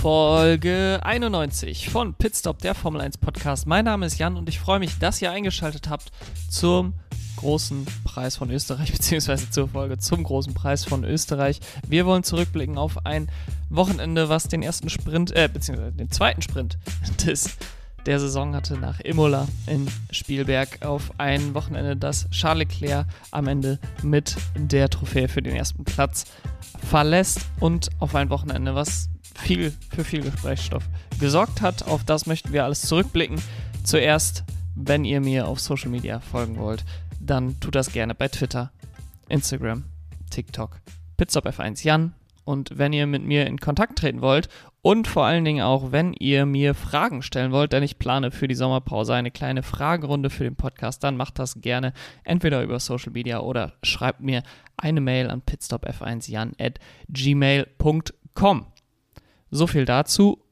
Folge 0.00 0.98
91 1.02 1.90
von 1.90 2.14
Pitstop, 2.14 2.60
der 2.60 2.74
Formel 2.74 3.02
1 3.02 3.18
Podcast. 3.18 3.66
Mein 3.66 3.84
Name 3.84 4.06
ist 4.06 4.16
Jan 4.16 4.38
und 4.38 4.48
ich 4.48 4.58
freue 4.58 4.78
mich, 4.78 4.98
dass 4.98 5.20
ihr 5.20 5.30
eingeschaltet 5.30 5.90
habt 5.90 6.10
zum 6.48 6.94
großen 7.36 7.86
Preis 8.04 8.34
von 8.34 8.50
Österreich, 8.50 8.92
beziehungsweise 8.92 9.50
zur 9.50 9.68
Folge 9.68 9.98
zum 9.98 10.22
großen 10.22 10.54
Preis 10.54 10.86
von 10.86 11.04
Österreich. 11.04 11.60
Wir 11.86 12.06
wollen 12.06 12.22
zurückblicken 12.22 12.78
auf 12.78 13.04
ein 13.04 13.30
Wochenende, 13.68 14.30
was 14.30 14.48
den 14.48 14.62
ersten 14.62 14.88
Sprint, 14.88 15.36
äh, 15.36 15.50
beziehungsweise 15.52 15.92
den 15.92 16.10
zweiten 16.10 16.40
Sprint 16.40 16.78
des 17.26 17.58
der 18.06 18.18
Saison 18.18 18.54
hatte 18.54 18.78
nach 18.78 19.00
Imola 19.00 19.46
in 19.66 19.86
Spielberg 20.10 20.82
auf 20.82 21.12
ein 21.18 21.52
Wochenende, 21.52 21.94
das 21.94 22.30
Charles 22.30 22.60
Leclerc 22.60 23.06
am 23.32 23.46
Ende 23.46 23.78
mit 24.02 24.36
der 24.56 24.88
Trophäe 24.88 25.28
für 25.28 25.42
den 25.42 25.54
ersten 25.54 25.84
Platz 25.84 26.24
verlässt 26.88 27.40
und 27.60 27.90
auf 27.98 28.14
ein 28.14 28.30
Wochenende, 28.30 28.74
was 28.74 29.09
viel 29.38 29.72
für 29.94 30.04
viel 30.04 30.22
Gesprächsstoff 30.22 30.84
gesorgt 31.18 31.60
hat. 31.60 31.86
Auf 31.86 32.04
das 32.04 32.26
möchten 32.26 32.52
wir 32.52 32.64
alles 32.64 32.82
zurückblicken. 32.82 33.40
Zuerst, 33.84 34.44
wenn 34.74 35.04
ihr 35.04 35.20
mir 35.20 35.48
auf 35.48 35.60
Social 35.60 35.90
Media 35.90 36.20
folgen 36.20 36.58
wollt, 36.58 36.84
dann 37.20 37.58
tut 37.60 37.74
das 37.74 37.92
gerne 37.92 38.14
bei 38.14 38.28
Twitter, 38.28 38.72
Instagram, 39.28 39.84
TikTok, 40.30 40.80
pizzopf1 41.18 41.84
Jan. 41.84 42.14
Und 42.44 42.78
wenn 42.78 42.92
ihr 42.92 43.06
mit 43.06 43.22
mir 43.22 43.46
in 43.46 43.58
Kontakt 43.58 43.98
treten 43.98 44.22
wollt 44.22 44.48
und 44.82 45.06
vor 45.06 45.24
allen 45.24 45.44
Dingen 45.44 45.62
auch, 45.62 45.92
wenn 45.92 46.14
ihr 46.14 46.46
mir 46.46 46.74
Fragen 46.74 47.22
stellen 47.22 47.52
wollt, 47.52 47.72
denn 47.72 47.82
ich 47.82 47.98
plane 47.98 48.30
für 48.30 48.48
die 48.48 48.54
Sommerpause 48.54 49.14
eine 49.14 49.30
kleine 49.30 49.62
Fragerunde 49.62 50.30
für 50.30 50.44
den 50.44 50.56
Podcast, 50.56 51.04
dann 51.04 51.16
macht 51.16 51.38
das 51.38 51.60
gerne 51.60 51.92
entweder 52.24 52.62
über 52.62 52.80
Social 52.80 53.12
Media 53.12 53.40
oder 53.40 53.74
schreibt 53.82 54.20
mir 54.20 54.42
eine 54.76 55.00
Mail 55.00 55.28
an 55.28 55.42
pitstopf1jan 55.42 56.52
at 56.58 56.80
gmail.com. 57.08 58.66
So 59.50 59.66
viel 59.66 59.84
dazu. 59.84 60.42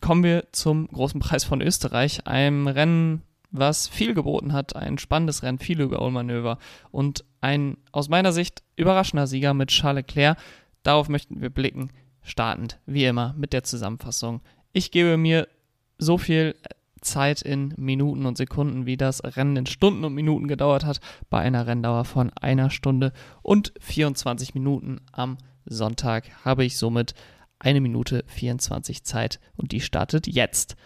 Kommen 0.00 0.22
wir 0.22 0.44
zum 0.52 0.88
großen 0.88 1.20
Preis 1.20 1.44
von 1.44 1.62
Österreich, 1.62 2.26
einem 2.26 2.68
Rennen, 2.68 3.22
was 3.50 3.88
viel 3.88 4.12
geboten 4.12 4.52
hat, 4.52 4.76
ein 4.76 4.98
spannendes 4.98 5.42
Rennen, 5.42 5.58
viele 5.58 5.84
Überholmanöver 5.84 6.58
und 6.90 7.24
ein 7.40 7.78
aus 7.92 8.10
meiner 8.10 8.32
Sicht 8.32 8.62
überraschender 8.76 9.26
Sieger 9.26 9.54
mit 9.54 9.70
Charles 9.70 10.04
Leclerc. 10.06 10.36
Darauf 10.82 11.08
möchten 11.08 11.40
wir 11.40 11.48
blicken, 11.48 11.90
startend 12.22 12.78
wie 12.84 13.06
immer 13.06 13.34
mit 13.38 13.54
der 13.54 13.64
Zusammenfassung. 13.64 14.42
Ich 14.72 14.90
gebe 14.90 15.16
mir 15.16 15.48
so 15.96 16.18
viel 16.18 16.54
Zeit 17.00 17.40
in 17.40 17.72
Minuten 17.78 18.26
und 18.26 18.36
Sekunden, 18.36 18.84
wie 18.84 18.98
das 18.98 19.22
Rennen 19.24 19.56
in 19.56 19.66
Stunden 19.66 20.04
und 20.04 20.12
Minuten 20.12 20.48
gedauert 20.48 20.84
hat, 20.84 21.00
bei 21.30 21.38
einer 21.38 21.66
Renndauer 21.66 22.04
von 22.04 22.30
einer 22.38 22.68
Stunde 22.68 23.12
und 23.42 23.72
24 23.80 24.54
Minuten 24.54 25.00
am 25.12 25.38
Sonntag 25.64 26.44
habe 26.44 26.64
ich 26.64 26.76
somit 26.76 27.14
eine 27.58 27.80
Minute 27.80 28.24
24 28.26 29.04
Zeit 29.04 29.40
und 29.56 29.72
die 29.72 29.80
startet 29.80 30.26
jetzt. 30.26 30.76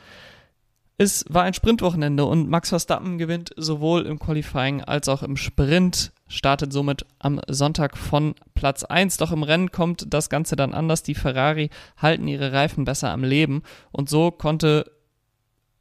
Es 1.02 1.24
war 1.30 1.44
ein 1.44 1.54
Sprintwochenende 1.54 2.26
und 2.26 2.50
Max 2.50 2.68
Verstappen 2.68 3.16
gewinnt 3.16 3.52
sowohl 3.56 4.02
im 4.02 4.18
Qualifying 4.18 4.82
als 4.82 5.08
auch 5.08 5.22
im 5.22 5.38
Sprint, 5.38 6.12
startet 6.28 6.74
somit 6.74 7.06
am 7.18 7.41
Sonntag 7.48 7.96
von 7.96 8.34
Platz 8.54 8.84
1. 8.84 9.16
Doch 9.16 9.32
im 9.32 9.42
Rennen 9.42 9.72
kommt 9.72 10.12
das 10.12 10.28
Ganze 10.28 10.56
dann 10.56 10.74
anders. 10.74 11.02
Die 11.02 11.14
Ferrari 11.14 11.70
halten 11.96 12.28
ihre 12.28 12.52
Reifen 12.52 12.84
besser 12.84 13.10
am 13.10 13.24
Leben 13.24 13.62
und 13.92 14.10
so 14.10 14.30
konnte 14.30 14.91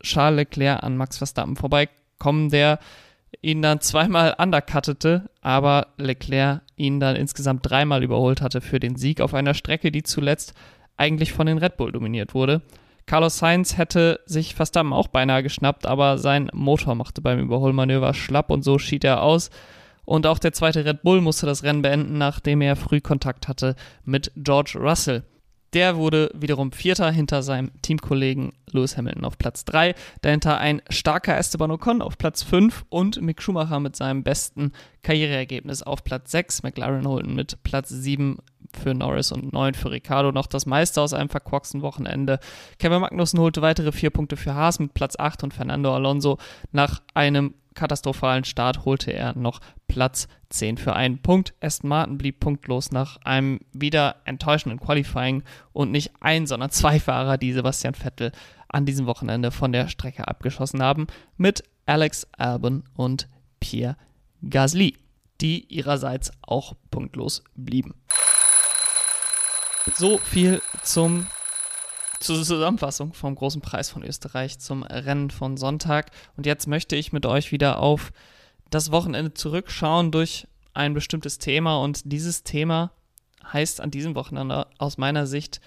Charles 0.01 0.37
Leclerc 0.37 0.81
an 0.83 0.95
Max 0.95 1.17
Verstappen 1.17 1.57
vorbeikommen, 1.57 2.49
der 2.49 2.79
ihn 3.41 3.61
dann 3.61 3.81
zweimal 3.81 4.35
undercuttete, 4.37 5.29
aber 5.41 5.87
Leclerc 5.97 6.61
ihn 6.77 7.01
dann 7.01 7.17
insgesamt 7.17 7.69
dreimal 7.69 8.03
überholt 8.03 8.41
hatte 8.41 8.61
für 8.61 8.79
den 8.79 8.95
Sieg 8.95 9.19
auf 9.19 9.33
einer 9.33 9.53
Strecke, 9.53 9.91
die 9.91 10.03
zuletzt 10.03 10.53
eigentlich 10.99 11.33
von 11.33 11.47
den 11.47 11.57
Red 11.57 11.77
Bull 11.77 11.91
dominiert 11.91 12.33
wurde. 12.33 12.61
Carlos 13.05 13.39
Sainz 13.39 13.77
hätte 13.77 14.19
sich 14.25 14.53
Verstappen 14.53 14.93
auch 14.93 15.07
beinahe 15.07 15.41
geschnappt, 15.41 15.87
aber 15.87 16.19
sein 16.19 16.51
Motor 16.53 16.93
machte 16.93 17.21
beim 17.21 17.39
Überholmanöver 17.39 18.13
schlapp 18.13 18.51
und 18.51 18.63
so 18.63 18.77
schied 18.77 19.03
er 19.03 19.23
aus. 19.23 19.49
Und 20.05 20.27
auch 20.27 20.39
der 20.39 20.53
zweite 20.53 20.85
Red 20.85 21.01
Bull 21.01 21.21
musste 21.21 21.45
das 21.45 21.63
Rennen 21.63 21.81
beenden, 21.81 22.17
nachdem 22.17 22.61
er 22.61 22.75
früh 22.75 23.01
Kontakt 23.01 23.47
hatte 23.47 23.75
mit 24.03 24.31
George 24.35 24.77
Russell. 24.79 25.23
Der 25.73 25.97
wurde 25.97 26.31
wiederum 26.33 26.71
Vierter 26.71 27.11
hinter 27.11 27.43
seinem 27.43 27.71
Teamkollegen 27.83 28.53
Lewis 28.71 28.97
Hamilton 28.97 29.25
auf 29.25 29.37
Platz 29.37 29.65
3. 29.65 29.93
Dahinter 30.21 30.57
ein 30.57 30.81
starker 30.89 31.37
Esteban 31.37 31.69
Ocon 31.69 32.01
auf 32.01 32.17
Platz 32.17 32.41
5 32.41 32.85
und 32.89 33.21
Mick 33.21 33.41
Schumacher 33.41 33.79
mit 33.79 33.95
seinem 33.95 34.23
besten 34.23 34.71
Karriereergebnis 35.03 35.83
auf 35.83 36.03
Platz 36.03 36.31
6. 36.31 36.63
McLaren 36.63 37.07
holten 37.07 37.35
mit 37.35 37.61
Platz 37.63 37.89
7 37.89 38.39
für 38.77 38.93
Norris 38.93 39.31
und 39.31 39.53
9 39.53 39.73
für 39.73 39.91
Ricardo 39.91 40.31
noch 40.31 40.47
das 40.47 40.65
meiste 40.65 41.01
aus 41.01 41.13
einem 41.13 41.29
verkorksten 41.29 41.81
Wochenende. 41.81 42.39
Kevin 42.77 43.01
Magnussen 43.01 43.39
holte 43.39 43.61
weitere 43.61 43.91
vier 43.91 44.09
Punkte 44.09 44.37
für 44.37 44.53
Haas 44.53 44.79
mit 44.79 44.93
Platz 44.93 45.15
8 45.17 45.43
und 45.43 45.53
Fernando 45.53 45.93
Alonso 45.93 46.37
nach 46.71 47.01
einem 47.13 47.53
katastrophalen 47.79 48.43
Start 48.43 48.83
holte 48.85 49.11
er 49.11 49.37
noch 49.37 49.61
Platz 49.87 50.27
10 50.49 50.77
für 50.77 50.95
einen 50.95 51.21
Punkt. 51.21 51.53
Aston 51.61 51.89
Martin 51.89 52.17
blieb 52.17 52.39
punktlos 52.39 52.91
nach 52.91 53.17
einem 53.23 53.59
wieder 53.71 54.17
enttäuschenden 54.25 54.79
Qualifying 54.79 55.43
und 55.71 55.91
nicht 55.91 56.11
ein, 56.19 56.45
sondern 56.45 56.71
zwei 56.71 56.99
Fahrer, 56.99 57.37
die 57.37 57.53
Sebastian 57.53 57.93
Vettel 57.93 58.31
an 58.67 58.85
diesem 58.85 59.05
Wochenende 59.05 59.51
von 59.51 59.71
der 59.71 59.87
Strecke 59.87 60.27
abgeschossen 60.27 60.83
haben, 60.83 61.07
mit 61.37 61.63
Alex 61.85 62.27
Albon 62.37 62.83
und 62.95 63.27
Pierre 63.59 63.95
Gasly, 64.47 64.97
die 65.41 65.65
ihrerseits 65.73 66.31
auch 66.41 66.75
punktlos 66.91 67.43
blieben. 67.55 67.95
So 69.95 70.17
viel 70.17 70.61
zum 70.83 71.27
zur 72.19 72.43
Zusammenfassung 72.43 73.13
vom 73.13 73.35
großen 73.35 73.61
Preis 73.61 73.89
von 73.89 74.03
Österreich 74.03 74.59
zum 74.59 74.83
Rennen 74.83 75.29
von 75.29 75.55
Sonntag. 75.55 76.11
Und 76.35 76.45
jetzt 76.45 76.67
möchte 76.67 76.95
ich 76.95 77.13
mit 77.13 77.25
euch 77.25 77.51
wieder 77.51 77.79
auf 77.79 78.11
das 78.69 78.91
Wochenende 78.91 79.33
zurückschauen 79.33 80.11
durch 80.11 80.47
ein 80.73 80.93
bestimmtes 80.93 81.37
Thema. 81.37 81.81
Und 81.81 82.11
dieses 82.11 82.43
Thema 82.43 82.91
heißt 83.51 83.79
an 83.79 83.91
diesem 83.91 84.15
Wochenende 84.15 84.67
aus 84.77 84.97
meiner 84.97 85.27
Sicht 85.27 85.61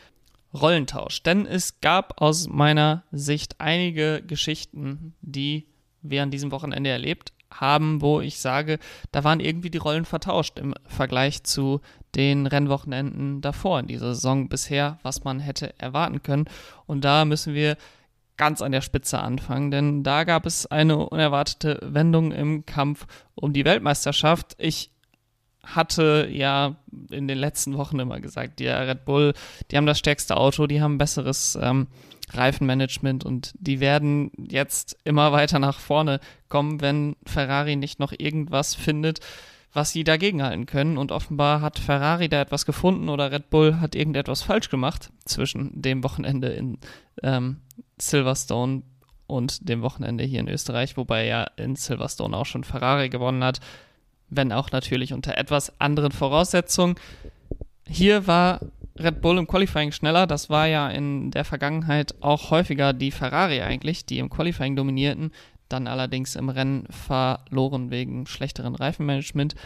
Rollentausch. 0.52 1.22
Denn 1.22 1.46
es 1.46 1.80
gab 1.80 2.20
aus 2.20 2.48
meiner 2.48 3.04
Sicht 3.12 3.56
einige 3.58 4.22
Geschichten, 4.22 5.14
die 5.22 5.66
wir 6.02 6.22
an 6.22 6.30
diesem 6.30 6.52
Wochenende 6.52 6.90
erlebt 6.90 7.32
haben, 7.60 8.00
wo 8.00 8.20
ich 8.20 8.38
sage, 8.38 8.78
da 9.10 9.24
waren 9.24 9.40
irgendwie 9.40 9.70
die 9.70 9.78
Rollen 9.78 10.04
vertauscht 10.04 10.58
im 10.58 10.74
Vergleich 10.86 11.44
zu 11.44 11.80
den 12.14 12.46
Rennwochenenden 12.46 13.40
davor 13.40 13.80
in 13.80 13.86
dieser 13.86 14.14
Saison 14.14 14.48
bisher, 14.48 14.98
was 15.02 15.24
man 15.24 15.40
hätte 15.40 15.78
erwarten 15.78 16.22
können. 16.22 16.46
Und 16.86 17.04
da 17.04 17.24
müssen 17.24 17.54
wir 17.54 17.76
ganz 18.36 18.62
an 18.62 18.72
der 18.72 18.80
Spitze 18.80 19.18
anfangen, 19.20 19.70
denn 19.70 20.02
da 20.02 20.24
gab 20.24 20.46
es 20.46 20.66
eine 20.66 20.96
unerwartete 20.96 21.78
Wendung 21.82 22.32
im 22.32 22.66
Kampf 22.66 23.06
um 23.34 23.52
die 23.52 23.64
Weltmeisterschaft. 23.64 24.56
Ich 24.58 24.90
hatte 25.62 26.28
ja 26.30 26.76
in 27.10 27.28
den 27.28 27.38
letzten 27.38 27.76
Wochen 27.78 27.98
immer 27.98 28.20
gesagt, 28.20 28.58
die 28.58 28.66
Red 28.66 29.04
Bull, 29.04 29.32
die 29.70 29.76
haben 29.76 29.86
das 29.86 29.98
stärkste 29.98 30.36
Auto, 30.36 30.66
die 30.66 30.82
haben 30.82 30.98
besseres 30.98 31.56
ähm, 31.60 31.86
Reifenmanagement 32.36 33.24
und 33.24 33.52
die 33.58 33.80
werden 33.80 34.30
jetzt 34.36 34.96
immer 35.04 35.32
weiter 35.32 35.58
nach 35.58 35.78
vorne 35.78 36.20
kommen, 36.48 36.80
wenn 36.80 37.16
Ferrari 37.24 37.76
nicht 37.76 37.98
noch 37.98 38.12
irgendwas 38.16 38.74
findet, 38.74 39.20
was 39.72 39.90
sie 39.90 40.04
dagegen 40.04 40.42
halten 40.42 40.66
können. 40.66 40.98
Und 40.98 41.12
offenbar 41.12 41.60
hat 41.60 41.78
Ferrari 41.78 42.28
da 42.28 42.40
etwas 42.40 42.66
gefunden 42.66 43.08
oder 43.08 43.32
Red 43.32 43.50
Bull 43.50 43.80
hat 43.80 43.94
irgendetwas 43.94 44.42
falsch 44.42 44.68
gemacht 44.68 45.10
zwischen 45.24 45.80
dem 45.80 46.04
Wochenende 46.04 46.48
in 46.48 46.78
ähm, 47.22 47.58
Silverstone 47.98 48.82
und 49.26 49.68
dem 49.68 49.82
Wochenende 49.82 50.24
hier 50.24 50.40
in 50.40 50.48
Österreich, 50.48 50.96
wobei 50.96 51.26
ja 51.26 51.44
in 51.56 51.76
Silverstone 51.76 52.36
auch 52.36 52.46
schon 52.46 52.64
Ferrari 52.64 53.08
gewonnen 53.08 53.42
hat, 53.42 53.60
wenn 54.28 54.52
auch 54.52 54.70
natürlich 54.72 55.12
unter 55.12 55.36
etwas 55.38 55.80
anderen 55.80 56.12
Voraussetzungen. 56.12 56.96
Hier 57.92 58.26
war 58.26 58.60
Red 58.98 59.20
Bull 59.20 59.36
im 59.36 59.46
Qualifying 59.46 59.92
schneller. 59.92 60.26
Das 60.26 60.48
war 60.48 60.66
ja 60.66 60.88
in 60.88 61.30
der 61.30 61.44
Vergangenheit 61.44 62.14
auch 62.22 62.50
häufiger 62.50 62.94
die 62.94 63.10
Ferrari 63.10 63.60
eigentlich, 63.60 64.06
die 64.06 64.18
im 64.18 64.30
Qualifying 64.30 64.76
dominierten, 64.76 65.30
dann 65.68 65.86
allerdings 65.86 66.34
im 66.34 66.48
Rennen 66.48 66.86
verloren 66.88 67.90
wegen 67.90 68.26
schlechteren 68.26 68.74
Reifenmanagement. 68.74 69.56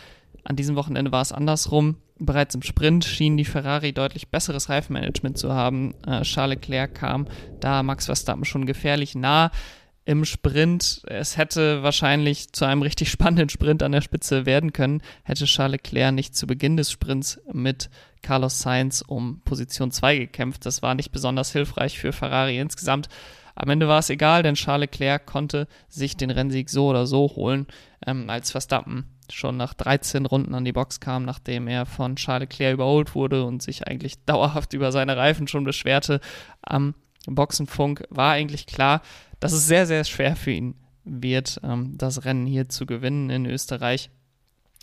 An 0.43 0.57
diesem 0.57 0.75
Wochenende 0.75 1.13
war 1.13 1.23
es 1.23 1.31
andersrum. 1.31 1.99
Bereits 2.19 2.57
im 2.57 2.63
Sprint 2.63 3.05
schien 3.05 3.37
die 3.37 3.45
Ferrari 3.45 3.93
deutlich 3.93 4.29
besseres 4.29 4.69
Reifenmanagement 4.71 5.39
zu 5.39 5.53
haben. 5.53 5.95
Äh, 6.05 6.23
Charles 6.23 6.57
Leclerc 6.57 6.97
kam 6.97 7.29
da 7.61 7.85
Max 7.85 8.07
Verstappen 8.07 8.45
schon 8.45 8.67
gefährlich 8.67 9.15
nah 9.15 9.53
im 10.07 10.25
Sprint. 10.25 11.03
Es 11.07 11.37
hätte 11.37 11.83
wahrscheinlich 11.83 12.53
zu 12.53 12.65
einem 12.65 12.81
richtig 12.81 13.11
spannenden 13.11 13.51
Sprint 13.51 13.83
an 13.83 13.93
der 13.93 14.01
Spitze 14.01 14.47
werden 14.47 14.73
können, 14.73 15.03
hätte 15.25 15.45
Charles 15.45 15.83
Leclerc 15.83 16.15
nicht 16.15 16.35
zu 16.35 16.47
Beginn 16.47 16.79
des 16.79 16.91
Sprints 16.91 17.41
mit 17.53 17.91
Carlos 18.23 18.61
Sainz 18.61 19.05
um 19.07 19.43
Position 19.45 19.91
2 19.91 20.19
gekämpft. 20.19 20.65
Das 20.65 20.81
war 20.81 20.95
nicht 20.95 21.13
besonders 21.13 21.53
hilfreich 21.53 21.99
für 21.99 22.13
Ferrari 22.13 22.59
insgesamt. 22.59 23.09
Am 23.57 23.69
Ende 23.69 23.89
war 23.89 23.99
es 23.99 24.11
egal, 24.11 24.43
denn 24.43 24.55
Charles 24.55 24.91
Leclerc 24.91 25.27
konnte 25.27 25.67
sich 25.89 26.17
den 26.17 26.31
Rennsieg 26.31 26.71
so 26.71 26.89
oder 26.89 27.07
so 27.07 27.33
holen, 27.35 27.67
ähm, 28.07 28.31
als 28.31 28.51
Verstappen 28.51 29.07
schon 29.33 29.57
nach 29.57 29.75
13 29.75 30.27
Runden 30.27 30.55
an 30.55 30.65
die 30.65 30.73
Box 30.73 31.01
kam, 31.01 31.25
nachdem 31.25 31.67
er 31.67 31.85
von 31.85 32.15
Charles 32.15 32.49
Leclerc 32.49 32.75
überholt 32.75 33.15
wurde 33.17 33.45
und 33.45 33.61
sich 33.63 33.89
eigentlich 33.89 34.25
dauerhaft 34.27 34.73
über 34.73 34.93
seine 34.93 35.17
Reifen 35.17 35.49
schon 35.49 35.65
beschwerte 35.65 36.21
am 36.63 36.95
Boxenfunk, 37.35 38.05
war 38.11 38.33
eigentlich 38.33 38.67
klar, 38.67 39.03
dass 39.41 39.53
es 39.53 39.67
sehr, 39.67 39.87
sehr 39.87 40.05
schwer 40.05 40.37
für 40.37 40.53
ihn 40.53 40.75
wird, 41.05 41.61
ähm, 41.63 41.97
das 41.97 42.25
Rennen 42.25 42.47
hier 42.47 42.69
zu 42.69 42.87
gewinnen 42.87 43.31
in 43.31 43.47
Österreich. 43.47 44.11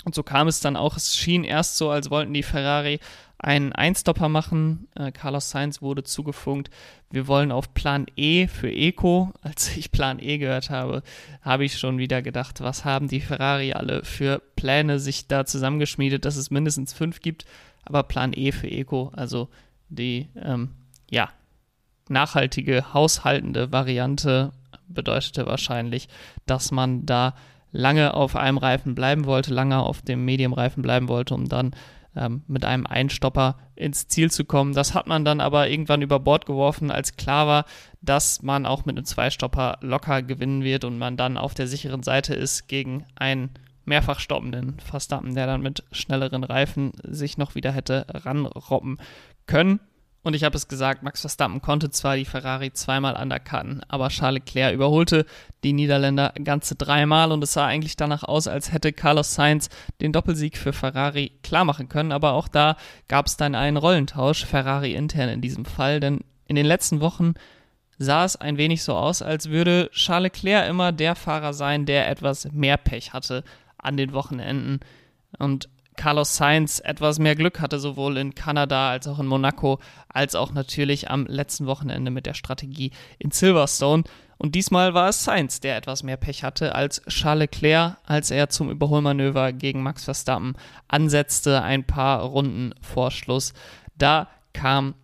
Und 0.05 0.15
so 0.15 0.23
kam 0.23 0.47
es 0.47 0.59
dann 0.59 0.75
auch. 0.75 0.97
Es 0.97 1.15
schien 1.15 1.43
erst 1.43 1.77
so, 1.77 1.89
als 1.89 2.09
wollten 2.09 2.33
die 2.33 2.43
Ferrari 2.43 2.99
einen 3.37 3.73
Einstopper 3.73 4.29
machen. 4.29 4.87
Äh, 4.95 5.11
Carlos 5.11 5.49
Sainz 5.49 5.81
wurde 5.81 6.03
zugefunkt. 6.03 6.69
Wir 7.09 7.27
wollen 7.27 7.51
auf 7.51 7.73
Plan 7.73 8.05
E 8.15 8.47
für 8.47 8.71
Eco. 8.71 9.33
Als 9.41 9.75
ich 9.75 9.91
Plan 9.91 10.19
E 10.19 10.37
gehört 10.37 10.69
habe, 10.69 11.03
habe 11.41 11.65
ich 11.65 11.77
schon 11.77 11.97
wieder 11.97 12.21
gedacht, 12.21 12.61
was 12.61 12.85
haben 12.85 13.07
die 13.07 13.21
Ferrari 13.21 13.73
alle 13.73 14.03
für 14.03 14.41
Pläne 14.55 14.99
sich 14.99 15.27
da 15.27 15.45
zusammengeschmiedet, 15.45 16.25
dass 16.25 16.37
es 16.37 16.51
mindestens 16.51 16.93
fünf 16.93 17.21
gibt. 17.21 17.45
Aber 17.85 18.03
Plan 18.03 18.33
E 18.33 18.51
für 18.51 18.69
Eco, 18.69 19.11
also 19.13 19.49
die, 19.89 20.29
ähm, 20.41 20.71
ja, 21.09 21.29
nachhaltige, 22.09 22.93
haushaltende 22.93 23.71
Variante 23.71 24.51
bedeutete 24.87 25.45
wahrscheinlich, 25.45 26.07
dass 26.45 26.71
man 26.71 27.05
da 27.05 27.33
lange 27.71 28.13
auf 28.13 28.35
einem 28.35 28.57
Reifen 28.57 28.95
bleiben 28.95 29.25
wollte, 29.25 29.53
lange 29.53 29.79
auf 29.79 30.01
dem 30.01 30.23
Medium-Reifen 30.25 30.83
bleiben 30.83 31.07
wollte, 31.07 31.33
um 31.33 31.49
dann 31.49 31.71
ähm, 32.15 32.43
mit 32.47 32.65
einem 32.65 32.85
Einstopper 32.85 33.57
ins 33.75 34.07
Ziel 34.07 34.29
zu 34.29 34.45
kommen. 34.45 34.73
Das 34.73 34.93
hat 34.93 35.07
man 35.07 35.25
dann 35.25 35.41
aber 35.41 35.69
irgendwann 35.69 36.03
über 36.03 36.19
Bord 36.19 36.45
geworfen, 36.45 36.91
als 36.91 37.17
klar 37.17 37.47
war, 37.47 37.65
dass 38.01 38.43
man 38.43 38.65
auch 38.65 38.85
mit 38.85 38.95
einem 38.95 39.05
Zweistopper 39.05 39.77
locker 39.81 40.21
gewinnen 40.21 40.63
wird 40.63 40.83
und 40.83 40.97
man 40.97 41.17
dann 41.17 41.37
auf 41.37 41.55
der 41.55 41.67
sicheren 41.67 42.03
Seite 42.03 42.35
ist 42.35 42.67
gegen 42.67 43.05
einen 43.15 43.49
mehrfach 43.85 44.19
stoppenden 44.19 44.79
Verstappen, 44.79 45.35
der 45.35 45.47
dann 45.47 45.61
mit 45.61 45.83
schnelleren 45.91 46.43
Reifen 46.43 46.93
sich 47.03 47.37
noch 47.37 47.55
wieder 47.55 47.71
hätte 47.71 48.05
ranrobben 48.09 48.97
können. 49.47 49.79
Und 50.23 50.35
ich 50.35 50.45
habe 50.45 50.55
es 50.55 50.69
gesagt, 50.69 51.03
Max 51.03 51.19
Verstappen 51.19 51.61
konnte 51.61 51.89
zwar 51.89 52.15
die 52.15 52.23
Ferrari 52.23 52.71
zweimal 52.71 53.21
undercutten, 53.21 53.81
aber 53.89 54.07
Charles 54.07 54.39
Leclerc 54.45 54.73
überholte 54.73 55.25
die 55.65 55.73
Niederländer 55.73 56.33
ganze 56.41 56.75
dreimal 56.75 57.33
und 57.33 57.43
es 57.43 57.53
sah 57.53 57.65
eigentlich 57.65 57.97
danach 57.97 58.23
aus, 58.23 58.47
als 58.47 58.71
hätte 58.71 58.93
Carlos 58.93 59.35
Sainz 59.35 59.69
den 59.99 60.13
Doppelsieg 60.13 60.57
für 60.57 60.71
Ferrari 60.71 61.33
klar 61.43 61.65
machen 61.65 61.89
können. 61.89 62.13
Aber 62.13 62.33
auch 62.33 62.47
da 62.47 62.77
gab 63.09 63.27
es 63.27 63.35
dann 63.35 63.53
einen 63.53 63.75
Rollentausch, 63.75 64.45
Ferrari 64.45 64.93
intern 64.93 65.27
in 65.27 65.41
diesem 65.41 65.65
Fall, 65.65 65.99
denn 65.99 66.21
in 66.47 66.55
den 66.55 66.65
letzten 66.65 67.01
Wochen 67.01 67.33
sah 67.97 68.23
es 68.23 68.37
ein 68.37 68.57
wenig 68.57 68.81
so 68.83 68.95
aus, 68.95 69.21
als 69.21 69.49
würde 69.49 69.89
Charles 69.91 70.31
Leclerc 70.33 70.69
immer 70.69 70.93
der 70.93 71.15
Fahrer 71.15 71.53
sein, 71.53 71.85
der 71.85 72.09
etwas 72.09 72.49
mehr 72.53 72.77
Pech 72.77 73.11
hatte 73.11 73.43
an 73.77 73.97
den 73.97 74.13
Wochenenden. 74.13 74.79
Und 75.37 75.67
Carlos 75.95 76.35
Sainz 76.35 76.79
etwas 76.83 77.19
mehr 77.19 77.35
Glück 77.35 77.59
hatte, 77.59 77.79
sowohl 77.79 78.17
in 78.17 78.35
Kanada 78.35 78.89
als 78.89 79.07
auch 79.07 79.19
in 79.19 79.27
Monaco, 79.27 79.79
als 80.09 80.35
auch 80.35 80.51
natürlich 80.51 81.09
am 81.09 81.25
letzten 81.25 81.65
Wochenende 81.65 82.11
mit 82.11 82.25
der 82.25 82.33
Strategie 82.33 82.91
in 83.19 83.31
Silverstone. 83.31 84.03
Und 84.37 84.55
diesmal 84.55 84.93
war 84.93 85.09
es 85.09 85.23
Sainz, 85.23 85.59
der 85.59 85.77
etwas 85.77 86.03
mehr 86.03 86.17
Pech 86.17 86.43
hatte 86.43 86.75
als 86.75 87.01
Charles 87.07 87.49
Leclerc, 87.51 87.97
als 88.03 88.31
er 88.31 88.49
zum 88.49 88.69
Überholmanöver 88.69 89.53
gegen 89.53 89.83
Max 89.83 90.03
Verstappen 90.03 90.55
ansetzte, 90.87 91.61
ein 91.61 91.85
paar 91.85 92.21
Runden 92.21 92.73
vor 92.81 93.11
Schluss. 93.11 93.53
Da 93.97 94.27
kam 94.53 94.95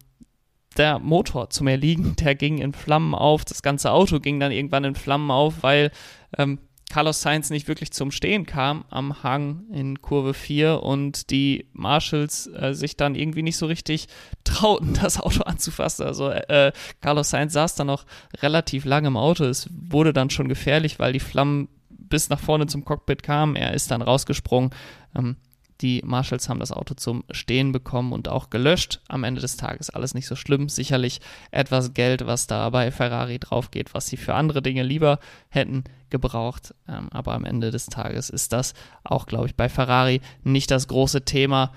der 0.77 0.99
Motor 0.99 1.49
zum 1.49 1.67
Erliegen, 1.67 2.15
der 2.17 2.35
ging 2.35 2.57
in 2.57 2.73
Flammen 2.73 3.15
auf, 3.15 3.45
das 3.45 3.61
ganze 3.61 3.91
Auto 3.91 4.19
ging 4.19 4.39
dann 4.39 4.51
irgendwann 4.51 4.83
in 4.83 4.95
Flammen 4.95 5.31
auf, 5.31 5.61
weil 5.61 5.91
ähm, 6.37 6.59
Carlos 6.89 7.21
Sainz 7.21 7.51
nicht 7.51 7.67
wirklich 7.67 7.91
zum 7.91 8.11
Stehen 8.11 8.45
kam 8.47 8.83
am 8.89 9.21
Hang 9.23 9.65
in 9.71 10.01
Kurve 10.01 10.33
4 10.33 10.81
und 10.81 11.29
die 11.29 11.67
Marshalls 11.71 12.47
äh, 12.47 12.73
sich 12.73 12.97
dann 12.97 13.13
irgendwie 13.13 13.43
nicht 13.43 13.57
so 13.57 13.67
richtig 13.67 14.07
trauten, 14.43 14.93
das 15.01 15.19
Auto 15.19 15.43
anzufassen. 15.43 16.05
Also 16.05 16.29
äh, 16.29 16.71
Carlos 16.99 17.29
Sainz 17.29 17.53
saß 17.53 17.75
dann 17.75 17.87
noch 17.87 18.05
relativ 18.41 18.85
lange 18.85 19.07
im 19.07 19.17
Auto. 19.17 19.45
Es 19.45 19.69
wurde 19.71 20.13
dann 20.13 20.31
schon 20.31 20.49
gefährlich, 20.49 20.97
weil 20.99 21.13
die 21.13 21.19
Flammen 21.19 21.69
bis 21.89 22.29
nach 22.29 22.39
vorne 22.39 22.65
zum 22.65 22.83
Cockpit 22.83 23.21
kamen. 23.21 23.55
Er 23.55 23.73
ist 23.73 23.91
dann 23.91 24.01
rausgesprungen. 24.01 24.71
Ähm, 25.15 25.37
die 25.81 26.01
Marshalls 26.05 26.49
haben 26.49 26.59
das 26.59 26.71
Auto 26.71 26.93
zum 26.93 27.23
Stehen 27.31 27.71
bekommen 27.71 28.11
und 28.11 28.27
auch 28.27 28.49
gelöscht. 28.49 29.01
Am 29.07 29.23
Ende 29.23 29.39
des 29.39 29.55
Tages 29.55 29.89
alles 29.89 30.13
nicht 30.13 30.27
so 30.27 30.35
schlimm. 30.35 30.67
Sicherlich 30.67 31.21
etwas 31.51 31.93
Geld, 31.93 32.25
was 32.25 32.47
da 32.47 32.69
bei 32.69 32.91
Ferrari 32.91 33.39
draufgeht, 33.39 33.93
was 33.93 34.07
sie 34.07 34.17
für 34.17 34.33
andere 34.33 34.61
Dinge 34.61 34.83
lieber 34.83 35.19
hätten 35.49 35.85
gebraucht. 36.09 36.73
Ähm, 36.87 37.07
aber 37.11 37.33
am 37.33 37.45
Ende 37.45 37.71
des 37.71 37.85
Tages 37.85 38.29
ist 38.29 38.51
das 38.51 38.73
auch, 39.03 39.25
glaube 39.25 39.47
ich, 39.47 39.55
bei 39.55 39.69
Ferrari 39.69 40.21
nicht 40.43 40.69
das 40.71 40.87
große 40.87 41.23
Thema. 41.23 41.71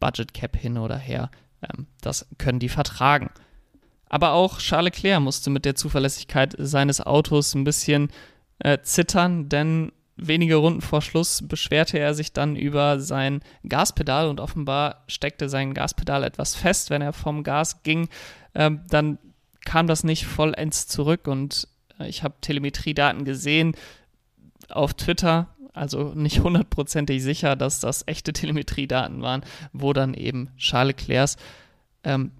Budget 0.00 0.34
Cap 0.34 0.56
hin 0.56 0.76
oder 0.76 0.96
her. 0.96 1.30
Ähm, 1.62 1.86
das 2.00 2.26
können 2.38 2.58
die 2.58 2.68
vertragen. 2.68 3.30
Aber 4.08 4.32
auch 4.32 4.58
Charles 4.58 4.96
Leclerc 4.96 5.22
musste 5.22 5.50
mit 5.50 5.64
der 5.64 5.76
Zuverlässigkeit 5.76 6.54
seines 6.58 7.00
Autos 7.00 7.54
ein 7.54 7.64
bisschen 7.64 8.08
äh, 8.58 8.78
zittern, 8.82 9.48
denn 9.48 9.92
wenige 10.16 10.56
Runden 10.56 10.80
vor 10.80 11.02
Schluss 11.02 11.42
beschwerte 11.46 11.98
er 11.98 12.14
sich 12.14 12.32
dann 12.32 12.56
über 12.56 13.00
sein 13.00 13.40
Gaspedal 13.68 14.28
und 14.28 14.40
offenbar 14.40 15.02
steckte 15.08 15.48
sein 15.48 15.74
Gaspedal 15.74 16.22
etwas 16.22 16.54
fest, 16.54 16.90
wenn 16.90 17.02
er 17.02 17.12
vom 17.12 17.42
Gas 17.42 17.82
ging. 17.82 18.08
Ähm, 18.54 18.82
dann 18.88 19.18
kam 19.64 19.86
das 19.86 20.04
nicht 20.04 20.26
vollends 20.26 20.86
zurück 20.86 21.26
und 21.26 21.68
äh, 21.98 22.08
ich 22.08 22.22
habe 22.22 22.34
Telemetriedaten 22.40 23.24
gesehen 23.24 23.74
auf 24.68 24.94
Twitter, 24.94 25.48
also 25.72 26.12
nicht 26.14 26.40
hundertprozentig 26.40 27.22
sicher, 27.22 27.56
dass 27.56 27.80
das 27.80 28.06
echte 28.06 28.32
Telemetriedaten 28.32 29.22
waren, 29.22 29.44
wo 29.72 29.92
dann 29.92 30.14
eben 30.14 30.50
Charles 30.56 30.96
Leclercs 30.96 31.36
ähm, 32.04 32.30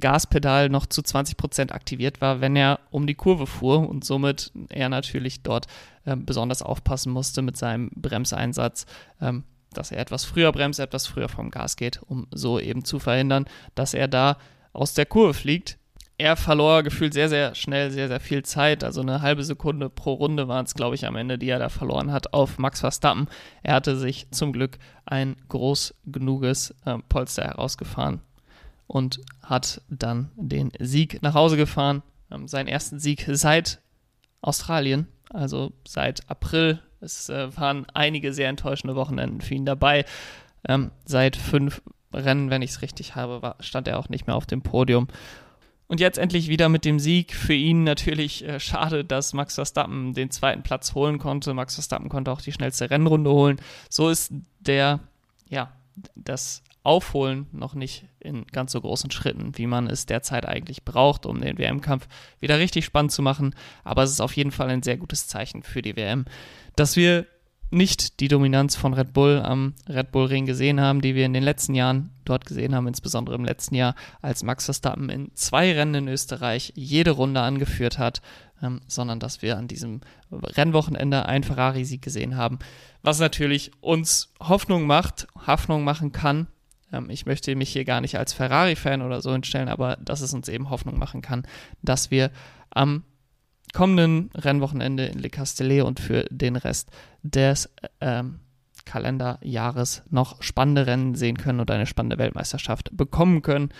Gaspedal 0.00 0.68
noch 0.68 0.86
zu 0.86 1.00
20% 1.00 1.72
aktiviert 1.72 2.20
war, 2.20 2.40
wenn 2.40 2.56
er 2.56 2.80
um 2.90 3.06
die 3.06 3.14
Kurve 3.14 3.46
fuhr 3.46 3.88
und 3.88 4.04
somit 4.04 4.52
er 4.68 4.88
natürlich 4.88 5.42
dort 5.42 5.66
äh, 6.04 6.16
besonders 6.16 6.62
aufpassen 6.62 7.12
musste 7.12 7.42
mit 7.42 7.56
seinem 7.56 7.90
Bremseinsatz, 7.94 8.86
ähm, 9.20 9.44
dass 9.72 9.90
er 9.90 9.98
etwas 9.98 10.24
früher 10.24 10.52
bremst, 10.52 10.80
etwas 10.80 11.06
früher 11.06 11.28
vom 11.28 11.50
Gas 11.50 11.76
geht, 11.76 12.00
um 12.02 12.26
so 12.30 12.60
eben 12.60 12.84
zu 12.84 12.98
verhindern, 12.98 13.46
dass 13.74 13.94
er 13.94 14.08
da 14.08 14.38
aus 14.72 14.94
der 14.94 15.06
Kurve 15.06 15.34
fliegt. 15.34 15.78
Er 16.16 16.36
verlor 16.36 16.84
gefühlt 16.84 17.12
sehr, 17.12 17.28
sehr 17.28 17.56
schnell, 17.56 17.90
sehr, 17.90 18.06
sehr 18.06 18.20
viel 18.20 18.44
Zeit. 18.44 18.84
Also 18.84 19.00
eine 19.00 19.20
halbe 19.20 19.42
Sekunde 19.42 19.90
pro 19.90 20.12
Runde 20.12 20.46
waren 20.46 20.64
es, 20.64 20.74
glaube 20.74 20.94
ich, 20.94 21.06
am 21.06 21.16
Ende, 21.16 21.38
die 21.38 21.48
er 21.48 21.58
da 21.58 21.68
verloren 21.68 22.12
hat 22.12 22.32
auf 22.32 22.58
Max 22.58 22.80
Verstappen. 22.80 23.26
Er 23.64 23.74
hatte 23.74 23.96
sich 23.96 24.30
zum 24.30 24.52
Glück 24.52 24.78
ein 25.06 25.34
groß 25.48 25.92
genuges 26.06 26.72
äh, 26.84 26.98
Polster 27.08 27.42
herausgefahren 27.42 28.20
und 28.86 29.20
hat 29.42 29.80
dann 29.88 30.30
den 30.36 30.72
Sieg 30.78 31.22
nach 31.22 31.34
Hause 31.34 31.56
gefahren. 31.56 32.02
Ähm, 32.30 32.48
seinen 32.48 32.68
ersten 32.68 32.98
Sieg 32.98 33.28
seit 33.32 33.80
Australien, 34.40 35.08
also 35.30 35.72
seit 35.86 36.28
April. 36.28 36.80
Es 37.00 37.28
äh, 37.28 37.56
waren 37.56 37.86
einige 37.92 38.32
sehr 38.32 38.48
enttäuschende 38.48 38.96
Wochenenden 38.96 39.40
für 39.40 39.54
ihn 39.54 39.66
dabei. 39.66 40.04
Ähm, 40.66 40.90
seit 41.04 41.36
fünf 41.36 41.82
Rennen, 42.12 42.50
wenn 42.50 42.62
ich 42.62 42.70
es 42.70 42.82
richtig 42.82 43.16
habe, 43.16 43.56
stand 43.60 43.88
er 43.88 43.98
auch 43.98 44.08
nicht 44.08 44.26
mehr 44.26 44.36
auf 44.36 44.46
dem 44.46 44.62
Podium. 44.62 45.08
Und 45.86 46.00
jetzt 46.00 46.18
endlich 46.18 46.48
wieder 46.48 46.68
mit 46.68 46.84
dem 46.84 46.98
Sieg. 46.98 47.34
Für 47.34 47.54
ihn 47.54 47.84
natürlich 47.84 48.44
äh, 48.44 48.58
schade, 48.58 49.04
dass 49.04 49.34
Max 49.34 49.56
Verstappen 49.56 50.14
den 50.14 50.30
zweiten 50.30 50.62
Platz 50.62 50.94
holen 50.94 51.18
konnte. 51.18 51.52
Max 51.52 51.74
Verstappen 51.74 52.08
konnte 52.08 52.32
auch 52.32 52.40
die 52.40 52.52
schnellste 52.52 52.90
Rennrunde 52.90 53.30
holen. 53.30 53.60
So 53.90 54.08
ist 54.08 54.32
der, 54.60 55.00
ja, 55.48 55.72
das 56.14 56.62
Aufholen 56.84 57.46
noch 57.52 57.74
nicht 57.74 58.04
in 58.20 58.46
ganz 58.46 58.72
so 58.72 58.80
großen 58.80 59.10
Schritten, 59.10 59.56
wie 59.56 59.66
man 59.66 59.86
es 59.86 60.06
derzeit 60.06 60.46
eigentlich 60.46 60.84
braucht, 60.84 61.26
um 61.26 61.40
den 61.40 61.58
WM-Kampf 61.58 62.06
wieder 62.40 62.58
richtig 62.58 62.84
spannend 62.84 63.10
zu 63.10 63.22
machen. 63.22 63.54
Aber 63.84 64.02
es 64.02 64.10
ist 64.10 64.20
auf 64.20 64.36
jeden 64.36 64.52
Fall 64.52 64.68
ein 64.68 64.82
sehr 64.82 64.98
gutes 64.98 65.26
Zeichen 65.26 65.62
für 65.62 65.82
die 65.82 65.96
WM, 65.96 66.26
dass 66.76 66.96
wir 66.96 67.26
nicht 67.70 68.20
die 68.20 68.28
Dominanz 68.28 68.76
von 68.76 68.94
Red 68.94 69.12
Bull 69.12 69.40
am 69.42 69.74
Red 69.88 70.12
Bull 70.12 70.26
Ring 70.26 70.46
gesehen 70.46 70.80
haben, 70.80 71.00
die 71.00 71.14
wir 71.14 71.26
in 71.26 71.32
den 71.32 71.42
letzten 71.42 71.74
Jahren 71.74 72.10
dort 72.24 72.46
gesehen 72.46 72.74
haben, 72.74 72.86
insbesondere 72.86 73.34
im 73.34 73.44
letzten 73.44 73.74
Jahr, 73.74 73.94
als 74.22 74.42
Max 74.42 74.66
Verstappen 74.66 75.08
in 75.08 75.30
zwei 75.34 75.72
Rennen 75.72 75.94
in 75.94 76.08
Österreich 76.08 76.72
jede 76.76 77.12
Runde 77.12 77.40
angeführt 77.40 77.98
hat, 77.98 78.22
ähm, 78.62 78.80
sondern 78.86 79.18
dass 79.18 79.42
wir 79.42 79.56
an 79.56 79.68
diesem 79.68 80.02
Rennwochenende 80.30 81.26
einen 81.26 81.44
Ferrari-Sieg 81.44 82.02
gesehen 82.02 82.36
haben, 82.36 82.58
was 83.02 83.18
natürlich 83.18 83.72
uns 83.80 84.32
Hoffnung 84.40 84.86
macht, 84.86 85.26
Hoffnung 85.46 85.82
machen 85.84 86.12
kann, 86.12 86.46
ähm, 86.92 87.10
ich 87.10 87.26
möchte 87.26 87.54
mich 87.56 87.70
hier 87.70 87.84
gar 87.84 88.00
nicht 88.00 88.18
als 88.18 88.32
Ferrari-Fan 88.32 89.02
oder 89.02 89.20
so 89.20 89.32
hinstellen, 89.32 89.68
aber 89.68 89.96
dass 89.96 90.20
es 90.20 90.32
uns 90.34 90.48
eben 90.48 90.70
Hoffnung 90.70 90.98
machen 90.98 91.22
kann, 91.22 91.46
dass 91.82 92.10
wir 92.10 92.30
am 92.70 93.04
kommenden 93.72 94.30
Rennwochenende 94.34 95.06
in 95.06 95.18
Le 95.18 95.30
Castellet 95.30 95.82
und 95.82 96.00
für 96.00 96.24
den 96.30 96.56
Rest 96.56 96.90
des 97.22 97.68
ähm, 98.00 98.40
Kalenderjahres 98.84 100.02
noch 100.10 100.42
spannende 100.42 100.86
Rennen 100.86 101.14
sehen 101.14 101.36
können 101.36 101.60
und 101.60 101.70
eine 101.70 101.86
spannende 101.86 102.18
Weltmeisterschaft 102.18 102.96
bekommen 102.96 103.42
können. 103.42 103.70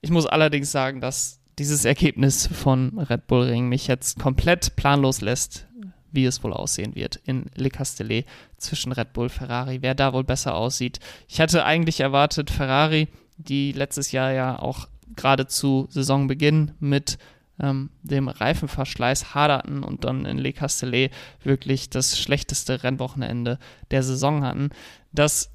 Ich 0.00 0.10
muss 0.10 0.26
allerdings 0.26 0.70
sagen, 0.70 1.00
dass 1.00 1.40
dieses 1.58 1.84
Ergebnis 1.84 2.46
von 2.46 2.98
Red 2.98 3.26
Bull 3.26 3.44
Ring 3.44 3.68
mich 3.68 3.86
jetzt 3.86 4.18
komplett 4.18 4.76
planlos 4.76 5.20
lässt 5.20 5.66
wie 6.12 6.26
es 6.26 6.44
wohl 6.44 6.52
aussehen 6.52 6.94
wird 6.94 7.16
in 7.24 7.46
Le 7.54 7.70
Castellet 7.70 8.26
zwischen 8.58 8.92
Red 8.92 9.12
Bull, 9.12 9.28
Ferrari, 9.28 9.78
wer 9.80 9.94
da 9.94 10.12
wohl 10.12 10.24
besser 10.24 10.54
aussieht. 10.54 11.00
Ich 11.28 11.40
hatte 11.40 11.64
eigentlich 11.64 12.00
erwartet, 12.00 12.50
Ferrari, 12.50 13.08
die 13.36 13.72
letztes 13.72 14.12
Jahr 14.12 14.32
ja 14.32 14.58
auch 14.58 14.88
gerade 15.16 15.46
zu 15.46 15.88
Saisonbeginn 15.90 16.72
mit 16.78 17.18
ähm, 17.60 17.90
dem 18.02 18.28
Reifenverschleiß 18.28 19.34
haderten 19.34 19.82
und 19.82 20.04
dann 20.04 20.24
in 20.24 20.38
Le 20.38 20.52
Castellet 20.52 21.12
wirklich 21.42 21.90
das 21.90 22.18
schlechteste 22.18 22.82
Rennwochenende 22.82 23.58
der 23.90 24.02
Saison 24.02 24.44
hatten, 24.44 24.70
dass 25.12 25.50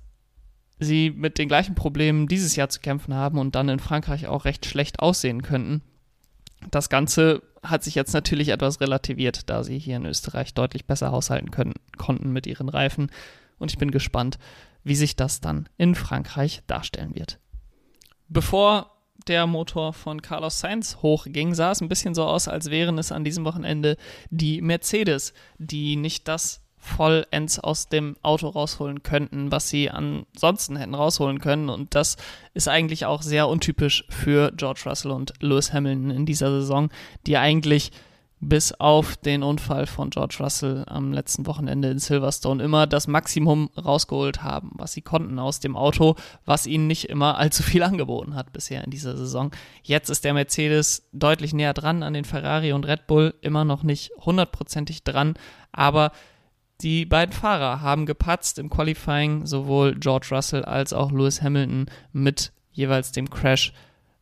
sie 0.80 1.12
mit 1.12 1.38
den 1.38 1.48
gleichen 1.48 1.76
Problemen 1.76 2.28
dieses 2.28 2.56
Jahr 2.56 2.70
zu 2.70 2.80
kämpfen 2.80 3.14
haben 3.14 3.40
und 3.40 3.56
dann 3.56 3.70
in 3.70 3.80
Frankreich 3.80 4.28
auch 4.28 4.46
recht 4.46 4.66
schlecht 4.66 5.00
aussehen 5.00 5.42
könnten. 5.42 5.82
Das 6.72 6.90
Ganze 6.90 7.44
hat 7.64 7.84
sich 7.84 7.96
jetzt 7.96 8.14
natürlich 8.14 8.50
etwas 8.50 8.82
relativiert, 8.82 9.50
da 9.50 9.64
sie 9.64 9.78
hier 9.78 9.98
in 9.98 10.06
Österreich 10.06 10.54
deutlich 10.54 10.86
besser 10.86 11.12
haushalten 11.12 11.52
können, 11.52 11.74
konnten 11.98 12.32
mit 12.32 12.48
ihren 12.48 12.70
Reifen. 12.70 13.12
Und 13.60 13.72
ich 13.72 13.78
bin 13.78 13.92
gespannt, 13.92 14.38
wie 14.84 14.96
sich 14.96 15.16
das 15.16 15.42
dann 15.42 15.70
in 15.78 15.96
Frankreich 15.96 16.62
darstellen 16.68 17.16
wird. 17.16 17.40
Bevor 18.28 18.92
der 19.28 19.48
Motor 19.48 19.94
von 19.94 20.22
Carlos 20.22 20.60
Sainz 20.60 20.98
hochging, 21.02 21.54
sah 21.54 21.72
es 21.72 21.82
ein 21.82 21.90
bisschen 21.90 22.16
so 22.16 22.24
aus, 22.26 22.48
als 22.48 22.70
wären 22.70 22.98
es 22.98 23.12
an 23.12 23.24
diesem 23.24 23.46
Wochenende 23.46 23.98
die 24.30 24.62
Mercedes, 24.62 25.34
die 25.58 25.96
nicht 25.96 26.28
das 26.28 26.62
vollends 26.78 27.60
aus 27.60 27.90
dem 27.90 28.16
Auto 28.22 28.48
rausholen 28.48 29.04
könnten, 29.04 29.52
was 29.52 29.70
sie 29.70 29.90
ansonsten 29.90 30.78
hätten 30.78 30.96
rausholen 30.96 31.40
können. 31.40 31.70
Und 31.70 31.96
das 31.96 32.18
ist 32.54 32.68
eigentlich 32.68 33.06
auch 33.06 33.22
sehr 33.22 33.48
untypisch 33.48 34.06
für 34.10 34.52
George 34.56 34.84
Russell 34.86 35.12
und 35.12 35.34
Lewis 35.42 35.74
Hamilton 35.74 36.12
in 36.12 36.26
dieser 36.26 36.50
Saison, 36.52 36.90
die 37.26 37.38
eigentlich 37.38 37.92
bis 38.40 38.72
auf 38.74 39.18
den 39.18 39.42
Unfall 39.42 39.88
von 39.88 40.12
George 40.12 40.38
Russell 40.40 40.84
am 40.88 41.12
letzten 41.12 41.48
Wochenende 41.48 41.90
in 41.90 41.98
Silverstone 41.98 42.64
immer 42.64 42.86
das 42.86 43.08
Maximum 43.08 43.70
rausgeholt 43.76 44.44
haben, 44.44 44.72
was 44.76 44.94
sie 44.94 45.02
konnten 45.02 45.40
aus 45.40 45.60
dem 45.60 45.76
Auto, 45.76 46.16
was 46.46 46.68
ihnen 46.68 46.86
nicht 46.86 47.10
immer 47.10 47.38
allzu 47.38 47.64
viel 47.64 47.82
angeboten 47.82 48.36
hat 48.36 48.54
bisher 48.54 48.84
in 48.84 48.92
dieser 48.92 49.18
Saison. 49.18 49.52
Jetzt 49.82 50.10
ist 50.10 50.24
der 50.24 50.36
Mercedes 50.36 51.08
deutlich 51.14 51.54
näher 51.54 51.74
dran 51.74 52.04
an 52.04 52.14
den 52.14 52.26
Ferrari 52.26 52.74
und 52.74 52.86
Red 52.86 53.08
Bull, 53.08 53.34
immer 53.42 53.66
noch 53.66 53.82
nicht 53.82 54.12
hundertprozentig 54.24 55.04
dran, 55.04 55.34
aber 55.72 56.12
die 56.82 57.06
beiden 57.06 57.34
Fahrer 57.34 57.82
haben 57.82 58.06
gepatzt 58.06 58.60
im 58.60 58.70
Qualifying, 58.70 59.46
sowohl 59.46 59.96
George 59.96 60.28
Russell 60.32 60.64
als 60.64 60.94
auch 60.94 61.12
Lewis 61.12 61.42
Hamilton 61.42 61.88
mit 62.14 62.52
jeweils 62.72 63.12
dem 63.12 63.30
Crash 63.30 63.74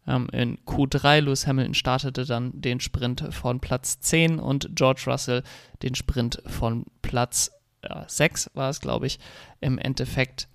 ähm, 0.08 0.28
in 0.32 0.58
Q3. 0.66 1.22
Lewis 1.22 1.48
Hamilton 1.48 1.74
startete 1.74 2.26
dann 2.26 2.62
den 2.62 2.80
Sprint 2.80 3.28
von 3.32 3.60
Platz 3.60 4.00
10 4.00 4.40
und 4.40 4.70
George 4.74 5.04
Russell 5.08 5.44
den 5.82 5.96
Sprint 5.96 6.42
von 6.46 6.86
Platz 7.02 7.52
äh, 7.82 8.04
6 8.08 8.52
war 8.54 8.70
es, 8.70 8.80
glaube 8.80 9.08
ich, 9.08 9.20
im 9.60 9.78
Endeffekt. 9.78 10.48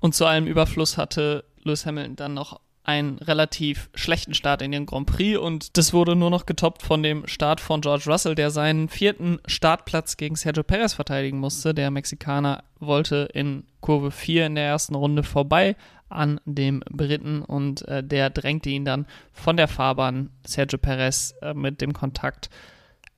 Und 0.00 0.14
zu 0.14 0.24
allem 0.24 0.46
Überfluss 0.46 0.96
hatte 0.96 1.44
Lewis 1.62 1.84
Hamilton 1.84 2.16
dann 2.16 2.34
noch 2.34 2.60
einen 2.88 3.18
relativ 3.18 3.90
schlechten 3.94 4.32
Start 4.32 4.62
in 4.62 4.72
den 4.72 4.86
Grand 4.86 5.06
Prix 5.06 5.38
und 5.38 5.76
das 5.76 5.92
wurde 5.92 6.16
nur 6.16 6.30
noch 6.30 6.46
getoppt 6.46 6.82
von 6.82 7.02
dem 7.02 7.26
Start 7.26 7.60
von 7.60 7.82
George 7.82 8.04
Russell, 8.06 8.34
der 8.34 8.50
seinen 8.50 8.88
vierten 8.88 9.40
Startplatz 9.44 10.16
gegen 10.16 10.36
Sergio 10.36 10.62
Perez 10.62 10.94
verteidigen 10.94 11.38
musste. 11.38 11.74
Der 11.74 11.90
Mexikaner 11.90 12.64
wollte 12.80 13.28
in 13.34 13.64
Kurve 13.82 14.10
4 14.10 14.46
in 14.46 14.54
der 14.54 14.64
ersten 14.64 14.94
Runde 14.94 15.22
vorbei 15.22 15.76
an 16.08 16.40
dem 16.46 16.80
Briten 16.88 17.42
und 17.42 17.86
äh, 17.88 18.02
der 18.02 18.30
drängte 18.30 18.70
ihn 18.70 18.86
dann 18.86 19.04
von 19.34 19.58
der 19.58 19.68
Fahrbahn. 19.68 20.30
Sergio 20.46 20.78
Perez 20.78 21.34
äh, 21.42 21.52
mit 21.52 21.82
dem 21.82 21.92
Kontakt 21.92 22.48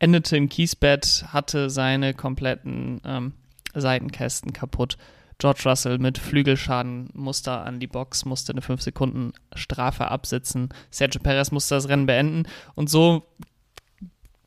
endete 0.01 0.37
im 0.37 0.49
Kiesbett, 0.49 1.27
hatte 1.29 1.71
seine 1.71 2.13
kompletten 2.13 3.01
ähm, 3.05 3.35
Seitenkästen 3.73 4.53
kaputt 4.53 4.97
George 5.41 5.63
Russell 5.65 5.99
mit 5.99 6.19
Flügelschaden 6.19 7.09
musste 7.15 7.53
an 7.53 7.81
die 7.81 7.87
Box, 7.87 8.27
musste 8.27 8.53
eine 8.53 8.61
5 8.61 8.83
Sekunden 8.83 9.33
Strafe 9.55 10.09
absitzen. 10.09 10.69
Sergio 10.91 11.21
Perez 11.21 11.51
musste 11.51 11.75
das 11.75 11.89
Rennen 11.89 12.07
beenden 12.07 12.45
und 12.75 12.91
so 12.91 13.27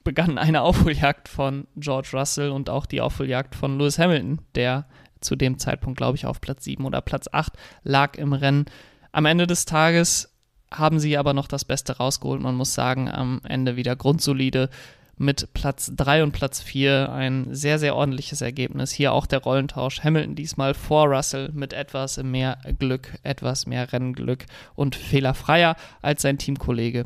begann 0.04 0.38
eine 0.38 0.62
Aufholjagd 0.62 1.28
von 1.30 1.68
George 1.76 2.10
Russell 2.14 2.52
und 2.52 2.70
auch 2.70 2.86
die 2.86 3.02
Aufholjagd 3.02 3.56
von 3.56 3.80
Lewis 3.80 3.98
Hamilton, 3.98 4.40
der 4.54 4.86
zu 5.20 5.36
dem 5.36 5.58
Zeitpunkt, 5.58 5.98
glaube 5.98 6.18
ich, 6.18 6.26
auf 6.26 6.42
Platz 6.42 6.66
7 6.66 6.86
oder 6.86 7.02
Platz 7.02 7.28
8 7.32 7.54
lag 7.84 8.16
im 8.18 8.34
Rennen. 8.34 8.66
Am 9.12 9.26
Ende 9.26 9.48
des 9.48 9.66
Tages 9.66 10.36
haben 10.72 11.00
sie 11.00 11.18
aber 11.18 11.34
noch 11.34 11.48
das 11.48 11.66
Beste 11.66 11.98
rausgeholt. 11.98 12.42
Man 12.42 12.56
muss 12.56 12.74
sagen, 12.74 13.10
am 13.10 13.42
Ende 13.44 13.76
wieder 13.78 13.96
grundsolide 13.96 14.70
mit 15.18 15.54
Platz 15.54 15.92
3 15.96 16.24
und 16.24 16.32
Platz 16.32 16.62
4 16.62 17.12
ein 17.12 17.48
sehr, 17.52 17.80
sehr 17.80 17.96
ordentliches 17.96 18.42
Ergebnis. 18.42 18.92
Hier 18.92 19.14
auch 19.14 19.26
der 19.26 19.40
Rollentausch. 19.40 20.04
Hamilton 20.04 20.36
diesmal 20.36 20.74
vor 20.74 21.08
Russell 21.08 21.52
mit 21.54 21.74
etwas 21.74 22.18
mehr 22.18 22.58
Glück, 22.80 23.18
etwas 23.24 23.68
mehr 23.68 23.92
Rennglück 23.94 24.46
und 24.76 24.96
fehlerfreier 24.96 25.76
als 26.02 26.24
sein 26.24 26.38
Teamkollege. 26.38 27.06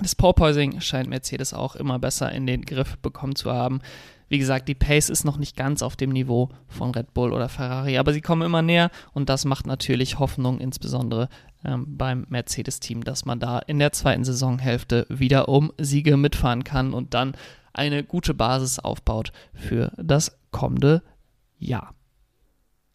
Das 0.00 0.14
Porpoising 0.14 0.80
scheint 0.80 1.08
Mercedes 1.08 1.52
auch 1.52 1.74
immer 1.74 1.98
besser 1.98 2.30
in 2.32 2.46
den 2.46 2.64
Griff 2.64 2.98
bekommen 2.98 3.34
zu 3.34 3.52
haben. 3.52 3.80
Wie 4.28 4.38
gesagt, 4.38 4.68
die 4.68 4.74
Pace 4.74 5.08
ist 5.08 5.24
noch 5.24 5.38
nicht 5.38 5.56
ganz 5.56 5.82
auf 5.82 5.96
dem 5.96 6.10
Niveau 6.10 6.50
von 6.68 6.90
Red 6.90 7.14
Bull 7.14 7.32
oder 7.32 7.48
Ferrari, 7.48 7.96
aber 7.96 8.12
sie 8.12 8.20
kommen 8.20 8.42
immer 8.42 8.60
näher 8.60 8.90
und 9.14 9.28
das 9.30 9.46
macht 9.46 9.66
natürlich 9.66 10.18
Hoffnung, 10.18 10.60
insbesondere 10.60 11.28
ähm, 11.64 11.96
beim 11.96 12.26
Mercedes-Team, 12.28 13.04
dass 13.04 13.24
man 13.24 13.40
da 13.40 13.58
in 13.58 13.78
der 13.78 13.92
zweiten 13.92 14.24
Saisonhälfte 14.24 15.06
wieder 15.08 15.48
um 15.48 15.72
Siege 15.78 16.16
mitfahren 16.16 16.64
kann 16.64 16.94
und 16.94 17.14
dann 17.14 17.36
eine 17.72 18.04
gute 18.04 18.34
Basis 18.34 18.78
aufbaut 18.78 19.32
für 19.54 19.92
das 19.96 20.38
kommende 20.50 21.02
Jahr. 21.58 21.94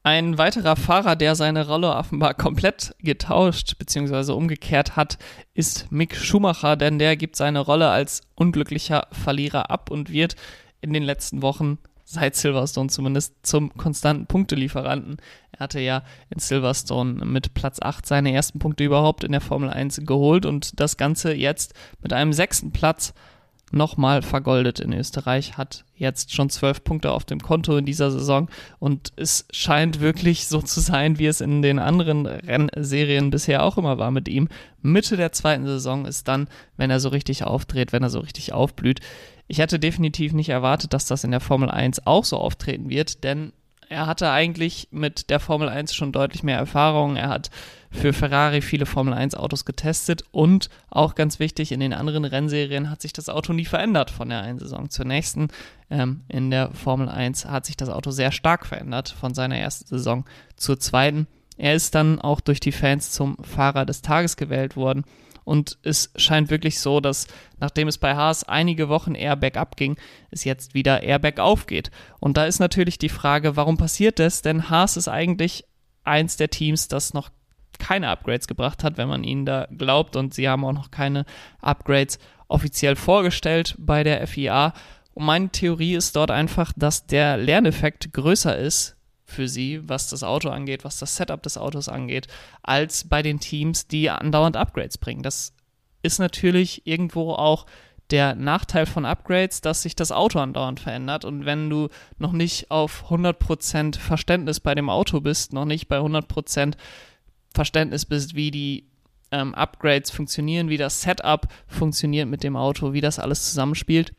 Ein 0.06 0.38
weiterer 0.38 0.76
Fahrer, 0.76 1.16
der 1.16 1.34
seine 1.36 1.66
Rolle 1.66 1.96
offenbar 1.96 2.34
komplett 2.34 2.94
getauscht 3.00 3.78
bzw. 3.78 4.34
umgekehrt 4.34 4.98
hat, 4.98 5.18
ist 5.54 5.90
Mick 5.94 6.18
Schumacher, 6.18 6.76
denn 6.76 7.00
der 7.00 7.16
gibt 7.16 7.38
seine 7.38 7.60
Rolle 7.60 7.90
als 7.90 8.22
unglücklicher 8.36 9.08
Verlierer 9.12 9.72
ab 9.72 9.90
und 9.90 10.12
wird 10.12 10.36
in 10.82 10.92
den 10.92 11.04
letzten 11.04 11.42
Wochen 11.42 11.78
seit 12.14 12.36
Silverstone 12.36 12.90
zumindest 12.90 13.36
zum 13.44 13.76
konstanten 13.76 14.28
Punktelieferanten. 14.28 15.18
Er 15.52 15.60
hatte 15.60 15.80
ja 15.80 16.04
in 16.30 16.40
Silverstone 16.40 17.26
mit 17.26 17.54
Platz 17.54 17.80
8 17.82 18.06
seine 18.06 18.34
ersten 18.34 18.60
Punkte 18.60 18.84
überhaupt 18.84 19.24
in 19.24 19.32
der 19.32 19.42
Formel 19.42 19.70
1 19.70 20.02
geholt 20.06 20.46
und 20.46 20.80
das 20.80 20.98
Ganze 20.98 21.34
jetzt 21.34 21.74
mit 22.02 22.14
einem 22.14 22.34
sechsten 22.34 22.72
Platz 22.72 23.14
nochmal 23.74 24.22
vergoldet 24.22 24.80
in 24.80 24.94
Österreich, 24.94 25.58
hat 25.58 25.84
jetzt 25.96 26.32
schon 26.34 26.50
zwölf 26.50 26.84
Punkte 26.84 27.12
auf 27.12 27.26
dem 27.26 27.40
Konto 27.40 27.76
in 27.76 27.86
dieser 27.86 28.12
Saison 28.12 28.48
und 28.78 29.12
es 29.16 29.48
scheint 29.52 30.00
wirklich 30.00 30.48
so 30.48 30.62
zu 30.62 30.80
sein, 30.80 31.18
wie 31.18 31.26
es 31.26 31.42
in 31.42 31.64
den 31.64 31.80
anderen 31.80 32.28
Rennserien 32.28 33.32
bisher 33.32 33.64
auch 33.64 33.78
immer 33.78 33.98
war 33.98 34.12
mit 34.12 34.28
ihm. 34.28 34.48
Mitte 34.82 35.18
der 35.18 35.32
zweiten 35.32 35.66
Saison 35.66 36.06
ist 36.06 36.28
dann, 36.28 36.48
wenn 36.78 36.92
er 36.92 37.00
so 37.00 37.10
richtig 37.10 37.44
aufdreht, 37.44 37.94
wenn 37.94 38.04
er 38.04 38.12
so 38.12 38.20
richtig 38.20 38.54
aufblüht, 38.54 39.00
ich 39.54 39.60
hätte 39.60 39.78
definitiv 39.78 40.34
nicht 40.34 40.50
erwartet, 40.50 40.96
dass 40.96 41.06
das 41.06 41.24
in 41.24 41.30
der 41.30 41.40
Formel 41.40 41.70
1 41.70 42.08
auch 42.08 42.26
so 42.26 42.40
auftreten 42.40 42.90
wird, 42.90 43.24
denn 43.24 43.54
er 43.88 44.08
hatte 44.08 44.32
eigentlich 44.32 44.88
mit 44.90 45.30
der 45.30 45.40
Formel 45.40 45.70
1 45.70 45.94
schon 45.94 46.12
deutlich 46.12 46.42
mehr 46.42 46.58
Erfahrung. 46.58 47.18
Er 47.18 47.30
hat 47.30 47.52
für 47.92 48.14
Ferrari 48.14 48.62
viele 48.62 48.88
Formel 48.88 49.14
1 49.14 49.36
Autos 49.36 49.64
getestet 49.64 50.24
und 50.32 50.72
auch 50.90 51.14
ganz 51.14 51.38
wichtig, 51.38 51.72
in 51.72 51.82
den 51.82 51.94
anderen 51.94 52.26
Rennserien 52.26 52.90
hat 52.90 53.04
sich 53.04 53.14
das 53.14 53.30
Auto 53.30 53.54
nie 53.54 53.66
verändert 53.66 54.10
von 54.10 54.30
der 54.30 54.42
einen 54.42 54.58
Saison 54.58 54.90
zur 54.90 55.06
nächsten. 55.06 55.50
Ähm, 55.92 56.22
in 56.30 56.50
der 56.50 56.72
Formel 56.72 57.08
1 57.08 57.46
hat 57.46 57.68
sich 57.68 57.78
das 57.78 57.90
Auto 57.90 58.10
sehr 58.10 58.32
stark 58.32 58.66
verändert 58.66 59.10
von 59.10 59.36
seiner 59.36 59.60
ersten 59.60 59.86
Saison 59.86 60.26
zur 60.56 60.80
zweiten. 60.80 61.28
Er 61.58 61.76
ist 61.76 61.94
dann 61.94 62.20
auch 62.20 62.42
durch 62.42 62.60
die 62.60 62.72
Fans 62.72 63.12
zum 63.12 63.38
Fahrer 63.44 63.86
des 63.86 64.02
Tages 64.02 64.36
gewählt 64.36 64.76
worden. 64.76 65.04
Und 65.44 65.78
es 65.84 66.12
scheint 66.16 66.50
wirklich 66.50 66.80
so, 66.80 67.00
dass 67.00 67.28
nachdem 67.60 67.88
es 67.88 67.98
bei 67.98 68.16
Haas 68.16 68.44
einige 68.44 68.90
Wochen 68.90 69.16
eher 69.16 69.36
bergab 69.36 69.76
ging, 69.76 69.98
es 70.32 70.44
jetzt 70.44 70.74
wieder 70.74 71.04
eher 71.04 71.20
bergauf 71.20 71.66
geht. 71.66 71.92
Und 72.20 72.38
da 72.38 72.46
ist 72.46 72.60
natürlich 72.60 72.98
die 72.98 73.10
Frage, 73.10 73.56
warum 73.56 73.78
passiert 73.78 74.20
das? 74.20 74.42
Denn 74.42 74.70
Haas 74.70 74.98
ist 74.98 75.08
eigentlich 75.08 75.66
eins 76.04 76.38
der 76.38 76.50
Teams, 76.50 76.88
das 76.88 77.14
noch 77.14 77.30
keine 77.80 78.10
Upgrades 78.10 78.48
gebracht 78.48 78.84
hat, 78.84 78.98
wenn 78.98 79.10
man 79.10 79.24
ihnen 79.24 79.46
da 79.46 79.68
glaubt. 79.76 80.16
Und 80.16 80.34
sie 80.34 80.48
haben 80.48 80.64
auch 80.66 80.74
noch 80.74 80.92
keine 80.92 81.26
Upgrades 81.62 82.20
offiziell 82.48 82.96
vorgestellt 82.96 83.76
bei 83.78 84.04
der 84.04 84.26
FIA. 84.28 84.74
Und 85.14 85.26
meine 85.26 85.50
Theorie 85.50 85.96
ist 85.96 86.16
dort 86.16 86.32
einfach, 86.32 86.74
dass 86.76 87.06
der 87.06 87.38
Lerneffekt 87.38 88.14
größer 88.14 88.58
ist 88.58 88.96
für 89.26 89.48
sie, 89.48 89.88
was 89.88 90.10
das 90.10 90.24
Auto 90.24 90.50
angeht, 90.50 90.84
was 90.84 91.00
das 91.00 91.16
Setup 91.16 91.42
des 91.42 91.58
Autos 91.58 91.90
angeht, 91.90 92.28
als 92.62 93.08
bei 93.08 93.22
den 93.22 93.40
Teams, 93.40 93.88
die 93.88 94.10
andauernd 94.10 94.58
Upgrades 94.58 94.98
bringen. 94.98 95.24
Das 95.24 95.54
ist 96.02 96.20
natürlich 96.20 96.86
irgendwo 96.86 97.34
auch 97.34 97.66
der 98.12 98.36
Nachteil 98.36 98.86
von 98.86 99.06
Upgrades, 99.06 99.62
dass 99.62 99.82
sich 99.82 99.96
das 99.96 100.12
Auto 100.12 100.40
andauernd 100.40 100.80
verändert 100.80 101.26
und 101.26 101.46
wenn 101.46 101.70
du 101.70 101.88
noch 102.18 102.34
nicht 102.34 102.70
auf 102.70 103.10
100% 103.10 103.98
Verständnis 103.98 104.60
bei 104.60 104.76
dem 104.76 104.90
Auto 104.90 105.22
bist, 105.22 105.54
noch 105.54 105.66
nicht 105.66 105.88
bei 105.88 105.98
100% 105.98 106.76
Verständnis 107.54 108.06
bist, 108.06 108.36
wie 108.36 108.52
die 108.52 108.88
ähm, 109.32 109.56
Upgrades 109.56 110.12
funktionieren, 110.12 110.70
wie 110.70 110.78
das 110.78 111.02
Setup 111.02 111.48
funktioniert 111.66 112.28
mit 112.28 112.44
dem 112.44 112.56
Auto, 112.56 112.94
wie 112.94 113.02
das 113.02 113.20
alles 113.20 113.48
zusammenspielt, 113.48 114.14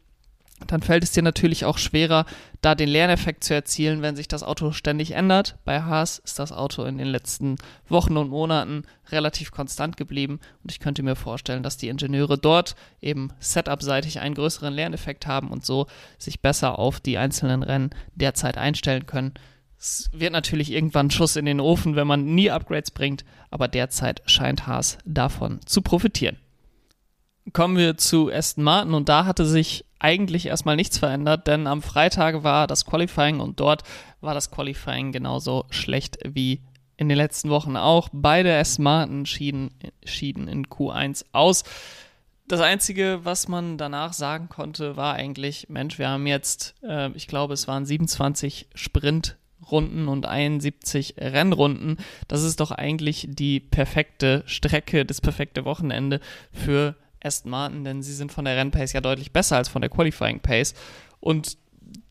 dann 0.66 0.82
fällt 0.82 1.02
es 1.02 1.12
dir 1.12 1.22
natürlich 1.22 1.64
auch 1.64 1.78
schwerer, 1.78 2.26
da 2.60 2.74
den 2.74 2.88
Lerneffekt 2.88 3.44
zu 3.44 3.54
erzielen, 3.54 4.02
wenn 4.02 4.16
sich 4.16 4.28
das 4.28 4.42
Auto 4.42 4.72
ständig 4.72 5.10
ändert. 5.10 5.56
Bei 5.64 5.82
Haas 5.82 6.18
ist 6.18 6.38
das 6.38 6.52
Auto 6.52 6.84
in 6.84 6.96
den 6.96 7.08
letzten 7.08 7.56
Wochen 7.88 8.16
und 8.16 8.30
Monaten 8.30 8.84
relativ 9.10 9.50
konstant 9.50 9.96
geblieben 9.96 10.40
und 10.62 10.70
ich 10.70 10.80
könnte 10.80 11.02
mir 11.02 11.16
vorstellen, 11.16 11.62
dass 11.62 11.76
die 11.76 11.88
Ingenieure 11.88 12.38
dort 12.38 12.76
eben 13.00 13.30
setupseitig 13.40 14.20
einen 14.20 14.34
größeren 14.34 14.72
Lerneffekt 14.72 15.26
haben 15.26 15.50
und 15.50 15.64
so 15.64 15.86
sich 16.18 16.40
besser 16.40 16.78
auf 16.78 17.00
die 17.00 17.18
einzelnen 17.18 17.62
Rennen 17.62 17.90
derzeit 18.14 18.56
einstellen 18.56 19.06
können. 19.06 19.34
Es 19.76 20.08
wird 20.12 20.32
natürlich 20.32 20.72
irgendwann 20.72 21.06
ein 21.06 21.10
Schuss 21.10 21.36
in 21.36 21.44
den 21.44 21.60
Ofen, 21.60 21.96
wenn 21.96 22.06
man 22.06 22.24
nie 22.24 22.50
Upgrades 22.50 22.92
bringt, 22.92 23.24
aber 23.50 23.68
derzeit 23.68 24.22
scheint 24.24 24.66
Haas 24.66 24.98
davon 25.04 25.60
zu 25.66 25.82
profitieren. 25.82 26.38
Kommen 27.52 27.76
wir 27.76 27.98
zu 27.98 28.32
Aston 28.32 28.64
Martin 28.64 28.94
und 28.94 29.10
da 29.10 29.26
hatte 29.26 29.44
sich 29.44 29.84
eigentlich 30.04 30.46
erstmal 30.46 30.76
nichts 30.76 30.98
verändert, 30.98 31.46
denn 31.46 31.66
am 31.66 31.80
Freitag 31.80 32.44
war 32.44 32.66
das 32.66 32.84
Qualifying 32.84 33.40
und 33.40 33.58
dort 33.58 33.84
war 34.20 34.34
das 34.34 34.50
Qualifying 34.50 35.12
genauso 35.12 35.64
schlecht 35.70 36.18
wie 36.26 36.60
in 36.98 37.08
den 37.08 37.16
letzten 37.16 37.48
Wochen 37.48 37.78
auch. 37.78 38.10
Beide 38.12 38.52
S-Marten 38.52 39.24
schieden, 39.24 39.70
schieden 40.04 40.46
in 40.46 40.66
Q1 40.66 41.24
aus. 41.32 41.64
Das 42.46 42.60
Einzige, 42.60 43.20
was 43.22 43.48
man 43.48 43.78
danach 43.78 44.12
sagen 44.12 44.50
konnte, 44.50 44.98
war 44.98 45.14
eigentlich, 45.14 45.70
Mensch, 45.70 45.98
wir 45.98 46.10
haben 46.10 46.26
jetzt, 46.26 46.74
äh, 46.82 47.10
ich 47.12 47.26
glaube, 47.26 47.54
es 47.54 47.66
waren 47.66 47.86
27 47.86 48.68
Sprintrunden 48.74 50.06
und 50.06 50.26
71 50.26 51.14
Rennrunden. 51.16 51.96
Das 52.28 52.42
ist 52.42 52.60
doch 52.60 52.72
eigentlich 52.72 53.26
die 53.30 53.58
perfekte 53.58 54.42
Strecke, 54.44 55.06
das 55.06 55.22
perfekte 55.22 55.64
Wochenende 55.64 56.20
für 56.52 56.94
Aston 57.24 57.50
Martin, 57.50 57.84
denn 57.84 58.02
sie 58.02 58.14
sind 58.14 58.32
von 58.32 58.44
der 58.44 58.56
Rennpace 58.56 58.92
ja 58.92 59.00
deutlich 59.00 59.32
besser 59.32 59.56
als 59.56 59.68
von 59.68 59.80
der 59.82 59.90
Qualifying 59.90 60.40
Pace. 60.40 60.74
Und 61.20 61.56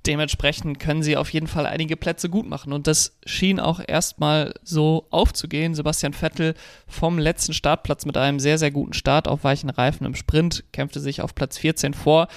dementsprechend 0.05 0.79
können 0.79 1.03
sie 1.03 1.17
auf 1.17 1.31
jeden 1.31 1.47
Fall 1.47 1.65
einige 1.65 1.95
Plätze 1.95 2.29
gut 2.29 2.47
machen. 2.47 2.73
Und 2.73 2.87
das 2.87 3.17
schien 3.25 3.59
auch 3.59 3.79
erstmal 3.85 4.53
so 4.63 5.07
aufzugehen. 5.09 5.75
Sebastian 5.75 6.13
Vettel 6.13 6.55
vom 6.87 7.17
letzten 7.19 7.53
Startplatz 7.53 8.05
mit 8.05 8.17
einem 8.17 8.39
sehr, 8.39 8.57
sehr 8.57 8.71
guten 8.71 8.93
Start 8.93 9.27
auf 9.27 9.43
weichen 9.43 9.69
Reifen 9.69 10.05
im 10.05 10.15
Sprint 10.15 10.63
kämpfte 10.71 10.99
sich 10.99 11.21
auf 11.21 11.35
Platz 11.35 11.57
14 11.57 11.93
vor, 11.93 12.27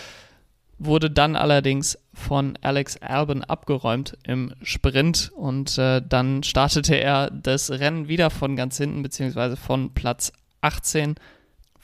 wurde 0.79 1.11
dann 1.11 1.37
allerdings 1.37 1.99
von 2.13 2.59
Alex 2.61 2.99
Albon 2.99 3.43
abgeräumt 3.43 4.17
im 4.25 4.55
Sprint. 4.63 5.33
Und 5.35 5.77
äh, 5.79 6.03
dann 6.07 6.43
startete 6.43 6.95
er 6.95 7.31
das 7.31 7.71
Rennen 7.71 8.09
wieder 8.09 8.31
von 8.31 8.57
ganz 8.57 8.77
hinten, 8.77 9.03
beziehungsweise 9.03 9.57
von 9.57 9.93
Platz 9.95 10.33
18 10.61 11.17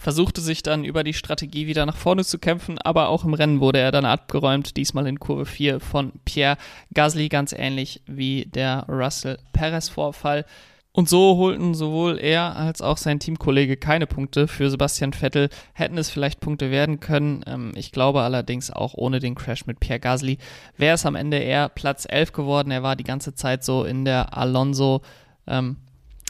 versuchte 0.02 0.40
sich 0.40 0.64
dann 0.64 0.84
über 0.84 1.04
die 1.04 1.14
Strategie 1.14 1.68
wieder 1.68 1.86
nach 1.86 1.96
vorne 1.96 2.24
zu 2.24 2.40
kämpfen, 2.40 2.78
aber 2.78 3.08
auch 3.08 3.24
im 3.24 3.34
Rennen 3.34 3.60
wurde 3.60 3.78
er 3.78 3.92
dann 3.92 4.04
abgeräumt, 4.04 4.76
diesmal 4.76 5.06
in 5.06 5.20
Kurve 5.20 5.46
4 5.46 5.78
von 5.78 6.12
Pierre 6.24 6.56
Gasly, 6.92 7.28
ganz 7.28 7.52
ähnlich 7.52 8.02
wie 8.06 8.46
der 8.46 8.84
Russell 8.88 9.38
Perez-Vorfall. 9.52 10.44
Und 10.90 11.08
so 11.08 11.36
holten 11.38 11.74
sowohl 11.74 12.18
er 12.18 12.56
als 12.56 12.82
auch 12.82 12.96
sein 12.96 13.20
Teamkollege 13.20 13.76
keine 13.76 14.06
Punkte. 14.08 14.48
Für 14.48 14.68
Sebastian 14.68 15.12
Vettel 15.12 15.48
hätten 15.72 15.96
es 15.96 16.10
vielleicht 16.10 16.40
Punkte 16.40 16.72
werden 16.72 16.98
können. 16.98 17.44
Ähm, 17.46 17.72
ich 17.76 17.92
glaube 17.92 18.22
allerdings 18.22 18.70
auch 18.72 18.94
ohne 18.94 19.20
den 19.20 19.36
Crash 19.36 19.66
mit 19.66 19.78
Pierre 19.78 20.00
Gasly 20.00 20.36
wäre 20.76 20.96
es 20.96 21.06
am 21.06 21.14
Ende 21.14 21.38
eher 21.38 21.68
Platz 21.68 22.06
11 22.10 22.32
geworden. 22.32 22.72
Er 22.72 22.82
war 22.82 22.96
die 22.96 23.04
ganze 23.04 23.34
Zeit 23.34 23.64
so 23.64 23.84
in 23.84 24.04
der 24.04 24.36
Alonso 24.36 25.00
ähm, 25.46 25.76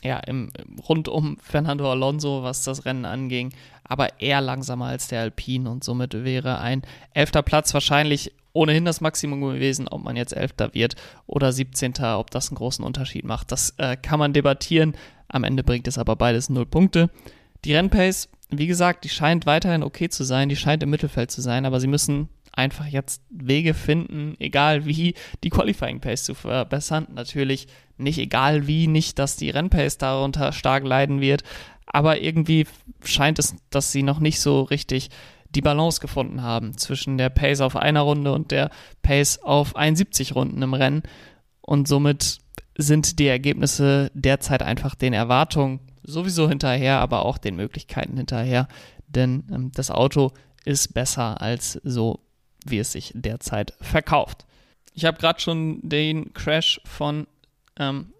ja, 0.02 0.18
im, 0.18 0.50
rund 0.88 1.08
um 1.08 1.36
Fernando 1.38 1.90
Alonso, 1.90 2.42
was 2.42 2.64
das 2.64 2.84
Rennen 2.84 3.04
anging, 3.04 3.52
aber 3.84 4.20
eher 4.20 4.40
langsamer 4.40 4.86
als 4.86 5.08
der 5.08 5.20
Alpine 5.20 5.70
und 5.70 5.84
somit 5.84 6.24
wäre 6.24 6.58
ein 6.58 6.82
elfter 7.14 7.42
Platz 7.42 7.72
wahrscheinlich 7.72 8.32
ohnehin 8.52 8.84
das 8.84 9.00
Maximum 9.00 9.40
gewesen, 9.40 9.88
ob 9.88 10.02
man 10.02 10.16
jetzt 10.16 10.36
elfter 10.36 10.74
wird 10.74 10.96
oder 11.26 11.52
17. 11.52 11.94
ob 12.16 12.30
das 12.30 12.50
einen 12.50 12.56
großen 12.56 12.84
Unterschied 12.84 13.24
macht. 13.24 13.52
Das 13.52 13.74
äh, 13.78 13.96
kann 13.96 14.18
man 14.18 14.32
debattieren. 14.32 14.94
Am 15.28 15.44
Ende 15.44 15.64
bringt 15.64 15.88
es 15.88 15.98
aber 15.98 16.16
beides 16.16 16.50
null 16.50 16.66
Punkte. 16.66 17.08
Die 17.64 17.74
Rennpace, 17.74 18.28
wie 18.50 18.66
gesagt, 18.66 19.04
die 19.04 19.08
scheint 19.08 19.46
weiterhin 19.46 19.82
okay 19.82 20.08
zu 20.08 20.24
sein, 20.24 20.48
die 20.48 20.56
scheint 20.56 20.82
im 20.82 20.90
Mittelfeld 20.90 21.30
zu 21.30 21.40
sein, 21.40 21.64
aber 21.64 21.80
sie 21.80 21.86
müssen 21.86 22.28
einfach 22.52 22.86
jetzt 22.86 23.22
Wege 23.30 23.74
finden, 23.74 24.36
egal 24.38 24.84
wie, 24.86 25.14
die 25.42 25.50
Qualifying 25.50 26.00
Pace 26.00 26.24
zu 26.24 26.34
verbessern. 26.34 27.08
Natürlich 27.14 27.66
nicht 27.96 28.18
egal 28.18 28.66
wie, 28.66 28.86
nicht, 28.86 29.18
dass 29.18 29.36
die 29.36 29.50
Rennpace 29.50 29.98
darunter 29.98 30.52
stark 30.52 30.84
leiden 30.84 31.20
wird, 31.20 31.42
aber 31.86 32.20
irgendwie 32.20 32.66
scheint 33.04 33.38
es, 33.38 33.54
dass 33.70 33.92
sie 33.92 34.02
noch 34.02 34.20
nicht 34.20 34.40
so 34.40 34.62
richtig 34.62 35.10
die 35.54 35.60
Balance 35.60 36.00
gefunden 36.00 36.42
haben 36.42 36.76
zwischen 36.78 37.18
der 37.18 37.28
Pace 37.28 37.60
auf 37.60 37.76
einer 37.76 38.00
Runde 38.00 38.32
und 38.32 38.50
der 38.50 38.70
Pace 39.02 39.38
auf 39.42 39.76
71 39.76 40.34
Runden 40.34 40.62
im 40.62 40.74
Rennen. 40.74 41.02
Und 41.60 41.88
somit 41.88 42.38
sind 42.76 43.18
die 43.18 43.26
Ergebnisse 43.26 44.10
derzeit 44.14 44.62
einfach 44.62 44.94
den 44.94 45.12
Erwartungen 45.12 45.80
sowieso 46.02 46.48
hinterher, 46.48 47.00
aber 47.00 47.24
auch 47.24 47.38
den 47.38 47.56
Möglichkeiten 47.56 48.16
hinterher. 48.16 48.66
Denn 49.08 49.44
ähm, 49.52 49.72
das 49.74 49.90
Auto 49.90 50.32
ist 50.64 50.94
besser 50.94 51.40
als 51.42 51.72
so 51.84 52.20
wie 52.70 52.78
es 52.78 52.92
sich 52.92 53.12
derzeit 53.14 53.74
verkauft. 53.80 54.46
Ich 54.94 55.04
habe 55.04 55.18
gerade 55.18 55.40
schon 55.40 55.80
den 55.82 56.34
Crash 56.34 56.80
von 56.84 57.26
ähm, 57.78 58.12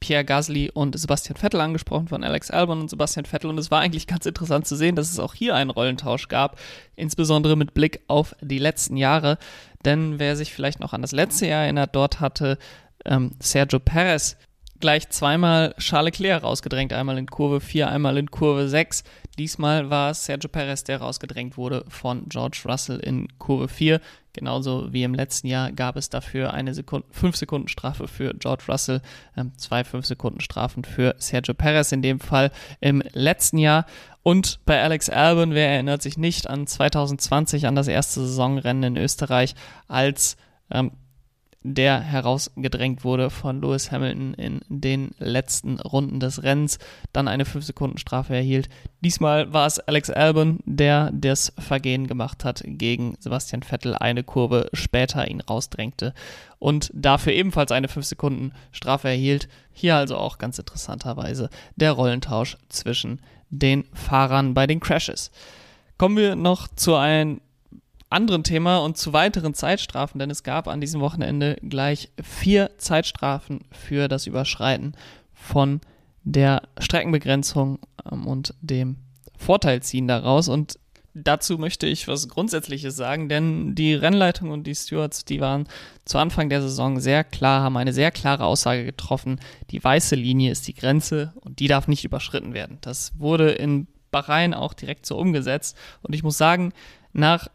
Pierre 0.00 0.24
Gasly 0.24 0.70
und 0.72 0.98
Sebastian 0.98 1.36
Vettel 1.36 1.60
angesprochen, 1.60 2.08
von 2.08 2.22
Alex 2.22 2.50
Albon 2.50 2.80
und 2.80 2.90
Sebastian 2.90 3.24
Vettel. 3.24 3.50
Und 3.50 3.58
es 3.58 3.70
war 3.70 3.80
eigentlich 3.80 4.06
ganz 4.06 4.26
interessant 4.26 4.66
zu 4.66 4.76
sehen, 4.76 4.94
dass 4.94 5.10
es 5.10 5.18
auch 5.18 5.34
hier 5.34 5.54
einen 5.54 5.70
Rollentausch 5.70 6.28
gab, 6.28 6.58
insbesondere 6.94 7.56
mit 7.56 7.74
Blick 7.74 8.02
auf 8.06 8.36
die 8.40 8.58
letzten 8.58 8.96
Jahre. 8.96 9.38
Denn 9.84 10.18
wer 10.18 10.36
sich 10.36 10.52
vielleicht 10.52 10.80
noch 10.80 10.92
an 10.92 11.02
das 11.02 11.12
letzte 11.12 11.46
Jahr 11.46 11.64
erinnert, 11.64 11.96
dort 11.96 12.20
hatte 12.20 12.58
ähm, 13.04 13.32
Sergio 13.40 13.80
Perez 13.80 14.36
gleich 14.80 15.08
zweimal 15.08 15.74
Charles 15.78 16.18
Leclerc 16.18 16.42
rausgedrängt, 16.42 16.92
einmal 16.92 17.18
in 17.18 17.26
Kurve 17.26 17.60
4, 17.60 17.88
einmal 17.88 18.18
in 18.18 18.30
Kurve 18.30 18.68
6. 18.68 19.04
Diesmal 19.38 19.90
war 19.90 20.10
es 20.10 20.24
Sergio 20.24 20.48
Perez, 20.48 20.84
der 20.84 20.98
rausgedrängt 20.98 21.58
wurde 21.58 21.84
von 21.88 22.26
George 22.28 22.62
Russell 22.64 22.98
in 22.98 23.28
Kurve 23.38 23.68
4. 23.68 24.00
Genauso 24.32 24.92
wie 24.92 25.02
im 25.02 25.14
letzten 25.14 25.46
Jahr 25.46 25.72
gab 25.72 25.96
es 25.96 26.08
dafür 26.08 26.54
eine 26.54 26.72
5-Sekunden-Strafe 26.72 28.08
für 28.08 28.34
George 28.34 28.64
Russell, 28.68 29.02
ähm, 29.36 29.52
zwei 29.56 29.82
5-Sekunden-Strafen 29.82 30.84
für 30.84 31.14
Sergio 31.18 31.54
Perez 31.54 31.92
in 31.92 32.02
dem 32.02 32.20
Fall 32.20 32.50
im 32.80 33.02
letzten 33.12 33.58
Jahr. 33.58 33.84
Und 34.22 34.60
bei 34.64 34.82
Alex 34.82 35.10
Albon, 35.10 35.52
wer 35.52 35.68
erinnert 35.68 36.02
sich 36.02 36.16
nicht 36.16 36.48
an 36.48 36.66
2020, 36.66 37.66
an 37.66 37.74
das 37.74 37.88
erste 37.88 38.20
Saisonrennen 38.20 38.96
in 38.96 39.02
Österreich, 39.02 39.54
als 39.86 40.36
ähm, 40.70 40.92
der 41.74 42.00
herausgedrängt 42.00 43.02
wurde 43.02 43.28
von 43.28 43.60
Lewis 43.60 43.90
Hamilton 43.90 44.34
in 44.34 44.60
den 44.68 45.10
letzten 45.18 45.80
Runden 45.80 46.20
des 46.20 46.44
Rennens, 46.44 46.78
dann 47.12 47.26
eine 47.26 47.42
5-Sekunden-Strafe 47.42 48.34
erhielt. 48.34 48.68
Diesmal 49.00 49.52
war 49.52 49.66
es 49.66 49.80
Alex 49.80 50.10
Albon, 50.10 50.60
der 50.64 51.10
das 51.12 51.52
Vergehen 51.58 52.06
gemacht 52.06 52.44
hat 52.44 52.62
gegen 52.64 53.16
Sebastian 53.18 53.64
Vettel, 53.64 53.96
eine 53.96 54.22
Kurve 54.22 54.68
später 54.72 55.28
ihn 55.28 55.40
rausdrängte 55.40 56.14
und 56.60 56.90
dafür 56.94 57.32
ebenfalls 57.32 57.72
eine 57.72 57.88
5-Sekunden-Strafe 57.88 59.08
erhielt. 59.08 59.48
Hier 59.72 59.96
also 59.96 60.16
auch 60.16 60.38
ganz 60.38 60.58
interessanterweise 60.58 61.50
der 61.74 61.92
Rollentausch 61.92 62.56
zwischen 62.68 63.20
den 63.50 63.84
Fahrern 63.92 64.54
bei 64.54 64.66
den 64.68 64.80
Crashes. 64.80 65.32
Kommen 65.98 66.16
wir 66.16 66.36
noch 66.36 66.68
zu 66.68 66.94
einem 66.94 67.40
anderen 68.08 68.44
Thema 68.44 68.78
und 68.78 68.96
zu 68.96 69.12
weiteren 69.12 69.54
Zeitstrafen, 69.54 70.18
denn 70.18 70.30
es 70.30 70.42
gab 70.42 70.68
an 70.68 70.80
diesem 70.80 71.00
Wochenende 71.00 71.56
gleich 71.62 72.10
vier 72.22 72.70
Zeitstrafen 72.78 73.64
für 73.72 74.08
das 74.08 74.26
Überschreiten 74.26 74.94
von 75.32 75.80
der 76.22 76.62
Streckenbegrenzung 76.78 77.78
ähm, 78.10 78.26
und 78.26 78.54
dem 78.60 78.96
Vorteilziehen 79.36 80.08
daraus. 80.08 80.48
Und 80.48 80.78
dazu 81.14 81.58
möchte 81.58 81.86
ich 81.86 82.08
was 82.08 82.28
Grundsätzliches 82.28 82.96
sagen, 82.96 83.28
denn 83.28 83.74
die 83.74 83.94
Rennleitung 83.94 84.50
und 84.50 84.66
die 84.66 84.74
Stewards, 84.74 85.24
die 85.24 85.40
waren 85.40 85.68
zu 86.04 86.18
Anfang 86.18 86.48
der 86.48 86.62
Saison 86.62 87.00
sehr 87.00 87.24
klar, 87.24 87.62
haben 87.62 87.76
eine 87.76 87.92
sehr 87.92 88.10
klare 88.10 88.44
Aussage 88.44 88.84
getroffen. 88.84 89.40
Die 89.70 89.82
weiße 89.82 90.14
Linie 90.14 90.52
ist 90.52 90.66
die 90.68 90.74
Grenze 90.74 91.32
und 91.40 91.58
die 91.58 91.68
darf 91.68 91.88
nicht 91.88 92.04
überschritten 92.04 92.54
werden. 92.54 92.78
Das 92.82 93.12
wurde 93.18 93.50
in 93.50 93.86
Bahrain 94.10 94.54
auch 94.54 94.74
direkt 94.74 95.06
so 95.06 95.16
umgesetzt. 95.16 95.76
Und 96.02 96.14
ich 96.14 96.22
muss 96.22 96.38
sagen, 96.38 96.72
nach 97.12 97.48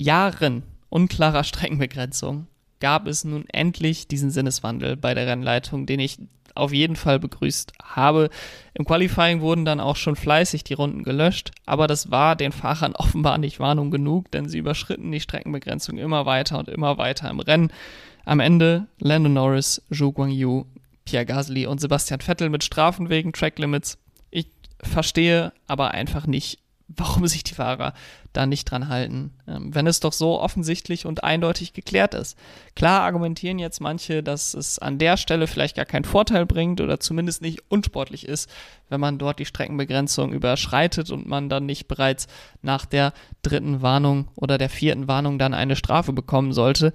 Jahren 0.00 0.62
unklarer 0.88 1.44
Streckenbegrenzung 1.44 2.46
gab 2.80 3.06
es 3.06 3.24
nun 3.24 3.44
endlich 3.50 4.08
diesen 4.08 4.30
Sinneswandel 4.30 4.96
bei 4.96 5.12
der 5.12 5.26
Rennleitung, 5.26 5.84
den 5.84 6.00
ich 6.00 6.18
auf 6.54 6.72
jeden 6.72 6.96
Fall 6.96 7.18
begrüßt 7.18 7.74
habe. 7.82 8.30
Im 8.74 8.86
Qualifying 8.86 9.40
wurden 9.40 9.64
dann 9.64 9.78
auch 9.78 9.96
schon 9.96 10.16
fleißig 10.16 10.64
die 10.64 10.74
Runden 10.74 11.04
gelöscht, 11.04 11.52
aber 11.66 11.86
das 11.86 12.10
war 12.10 12.34
den 12.34 12.52
Fahrern 12.52 12.94
offenbar 12.96 13.38
nicht 13.38 13.60
Warnung 13.60 13.90
genug, 13.90 14.30
denn 14.30 14.48
sie 14.48 14.58
überschritten 14.58 15.12
die 15.12 15.20
Streckenbegrenzung 15.20 15.98
immer 15.98 16.26
weiter 16.26 16.58
und 16.58 16.68
immer 16.68 16.98
weiter 16.98 17.30
im 17.30 17.40
Rennen. 17.40 17.72
Am 18.24 18.40
Ende 18.40 18.86
Lando 18.98 19.28
Norris, 19.28 19.82
Zhou 19.92 20.12
Guangyu, 20.12 20.64
Pierre 21.04 21.26
Gasly 21.26 21.66
und 21.66 21.80
Sebastian 21.80 22.20
Vettel 22.20 22.48
mit 22.48 22.64
Strafen 22.64 23.10
wegen 23.10 23.32
Track 23.32 23.58
Limits. 23.58 23.98
Ich 24.30 24.46
verstehe 24.82 25.52
aber 25.66 25.92
einfach 25.92 26.26
nicht, 26.26 26.58
warum 26.96 27.26
sich 27.26 27.44
die 27.44 27.54
Fahrer 27.54 27.94
da 28.32 28.46
nicht 28.46 28.70
dran 28.70 28.88
halten, 28.88 29.32
ähm, 29.46 29.74
wenn 29.74 29.86
es 29.86 30.00
doch 30.00 30.12
so 30.12 30.40
offensichtlich 30.40 31.06
und 31.06 31.24
eindeutig 31.24 31.72
geklärt 31.72 32.14
ist. 32.14 32.36
Klar 32.74 33.02
argumentieren 33.02 33.58
jetzt 33.58 33.80
manche, 33.80 34.22
dass 34.22 34.54
es 34.54 34.78
an 34.78 34.98
der 34.98 35.16
Stelle 35.16 35.46
vielleicht 35.46 35.76
gar 35.76 35.84
keinen 35.84 36.04
Vorteil 36.04 36.46
bringt 36.46 36.80
oder 36.80 37.00
zumindest 37.00 37.42
nicht 37.42 37.62
unsportlich 37.68 38.26
ist, 38.26 38.50
wenn 38.88 39.00
man 39.00 39.18
dort 39.18 39.38
die 39.38 39.46
Streckenbegrenzung 39.46 40.32
überschreitet 40.32 41.10
und 41.10 41.26
man 41.26 41.48
dann 41.48 41.66
nicht 41.66 41.88
bereits 41.88 42.26
nach 42.62 42.86
der 42.86 43.12
dritten 43.42 43.82
Warnung 43.82 44.28
oder 44.34 44.58
der 44.58 44.70
vierten 44.70 45.08
Warnung 45.08 45.38
dann 45.38 45.54
eine 45.54 45.76
Strafe 45.76 46.12
bekommen 46.12 46.52
sollte. 46.52 46.92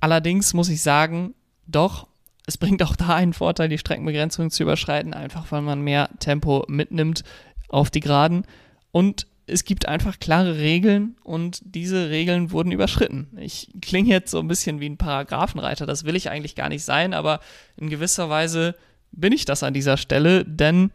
Allerdings 0.00 0.54
muss 0.54 0.68
ich 0.68 0.82
sagen, 0.82 1.34
doch, 1.66 2.08
es 2.46 2.58
bringt 2.58 2.82
auch 2.82 2.96
da 2.96 3.14
einen 3.14 3.34
Vorteil, 3.34 3.68
die 3.68 3.78
Streckenbegrenzung 3.78 4.50
zu 4.50 4.64
überschreiten, 4.64 5.14
einfach 5.14 5.52
weil 5.52 5.62
man 5.62 5.80
mehr 5.80 6.10
Tempo 6.18 6.64
mitnimmt 6.68 7.22
auf 7.68 7.90
die 7.90 8.00
Geraden. 8.00 8.44
Und 8.92 9.26
es 9.46 9.64
gibt 9.64 9.88
einfach 9.88 10.20
klare 10.20 10.58
Regeln 10.58 11.16
und 11.24 11.60
diese 11.64 12.10
Regeln 12.10 12.52
wurden 12.52 12.72
überschritten. 12.72 13.26
Ich 13.40 13.72
klinge 13.82 14.10
jetzt 14.10 14.30
so 14.30 14.38
ein 14.38 14.48
bisschen 14.48 14.80
wie 14.80 14.88
ein 14.88 14.98
Paragraphenreiter, 14.98 15.86
das 15.86 16.04
will 16.04 16.16
ich 16.16 16.30
eigentlich 16.30 16.54
gar 16.54 16.68
nicht 16.68 16.84
sein, 16.84 17.12
aber 17.12 17.40
in 17.76 17.90
gewisser 17.90 18.30
Weise 18.30 18.76
bin 19.10 19.32
ich 19.32 19.44
das 19.44 19.62
an 19.62 19.74
dieser 19.74 19.96
Stelle, 19.96 20.44
denn 20.44 20.90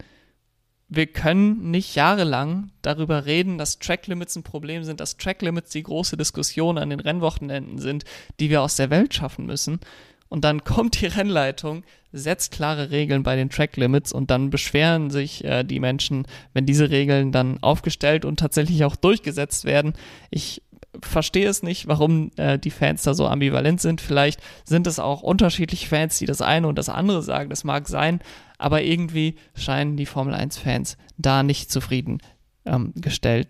wir 0.88 1.06
können 1.06 1.70
nicht 1.70 1.94
jahrelang 1.94 2.70
darüber 2.80 3.26
reden, 3.26 3.58
dass 3.58 3.78
Tracklimits 3.78 4.36
ein 4.36 4.42
Problem 4.42 4.84
sind, 4.84 5.00
dass 5.00 5.18
Tracklimits 5.18 5.70
die 5.70 5.82
große 5.82 6.16
Diskussion 6.16 6.78
an 6.78 6.88
den 6.88 7.00
Rennwochenenden 7.00 7.78
sind, 7.78 8.04
die 8.40 8.48
wir 8.48 8.62
aus 8.62 8.76
der 8.76 8.88
Welt 8.88 9.12
schaffen 9.12 9.44
müssen 9.44 9.80
und 10.28 10.44
dann 10.44 10.64
kommt 10.64 11.00
die 11.00 11.06
Rennleitung, 11.18 11.84
setzt 12.12 12.52
klare 12.52 12.90
Regeln 12.90 13.22
bei 13.22 13.36
den 13.36 13.50
Track 13.50 13.76
Limits 13.76 14.12
und 14.12 14.30
dann 14.30 14.50
beschweren 14.50 15.10
sich 15.10 15.44
äh, 15.44 15.64
die 15.64 15.80
Menschen, 15.80 16.26
wenn 16.54 16.66
diese 16.66 16.90
Regeln 16.90 17.32
dann 17.32 17.62
aufgestellt 17.62 18.24
und 18.24 18.38
tatsächlich 18.38 18.84
auch 18.84 18.96
durchgesetzt 18.96 19.64
werden. 19.64 19.92
Ich 20.30 20.62
verstehe 21.02 21.48
es 21.48 21.62
nicht, 21.62 21.86
warum 21.86 22.30
äh, 22.36 22.58
die 22.58 22.70
Fans 22.70 23.02
da 23.02 23.12
so 23.14 23.26
ambivalent 23.26 23.80
sind. 23.80 24.00
Vielleicht 24.00 24.40
sind 24.64 24.86
es 24.86 24.98
auch 24.98 25.22
unterschiedliche 25.22 25.86
Fans, 25.86 26.18
die 26.18 26.26
das 26.26 26.40
eine 26.40 26.66
und 26.66 26.78
das 26.78 26.88
andere 26.88 27.22
sagen. 27.22 27.50
Das 27.50 27.64
mag 27.64 27.88
sein, 27.88 28.20
aber 28.56 28.82
irgendwie 28.82 29.36
scheinen 29.54 29.96
die 29.96 30.06
Formel 30.06 30.34
1-Fans 30.34 30.96
da 31.18 31.42
nicht 31.42 31.70
zufrieden 31.70 32.18
ähm, 32.64 32.92
gestellt 32.96 33.48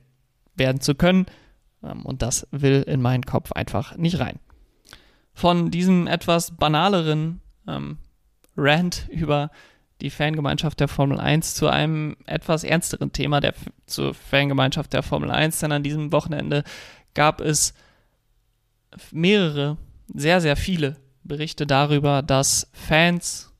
werden 0.56 0.80
zu 0.80 0.96
können. 0.96 1.26
Ähm, 1.84 2.04
und 2.04 2.22
das 2.22 2.48
will 2.50 2.82
in 2.86 3.00
meinen 3.00 3.24
Kopf 3.24 3.52
einfach 3.52 3.96
nicht 3.96 4.18
rein 4.18 4.40
von 5.38 5.70
diesem 5.70 6.08
etwas 6.08 6.56
banaleren 6.56 7.40
ähm, 7.68 7.98
Rant 8.56 9.06
über 9.08 9.52
die 10.00 10.10
Fangemeinschaft 10.10 10.80
der 10.80 10.88
Formel 10.88 11.20
1 11.20 11.54
zu 11.54 11.68
einem 11.68 12.16
etwas 12.26 12.64
ernsteren 12.64 13.12
Thema 13.12 13.40
der 13.40 13.54
zur 13.86 14.14
Fangemeinschaft 14.14 14.92
der 14.92 15.04
Formel 15.04 15.30
1, 15.30 15.60
denn 15.60 15.70
an 15.70 15.84
diesem 15.84 16.10
Wochenende 16.10 16.64
gab 17.14 17.40
es 17.40 17.72
mehrere, 19.12 19.76
sehr, 20.12 20.40
sehr 20.40 20.56
viele 20.56 20.96
Berichte 21.22 21.68
darüber, 21.68 22.22
dass 22.22 22.68
Fans 22.72 23.54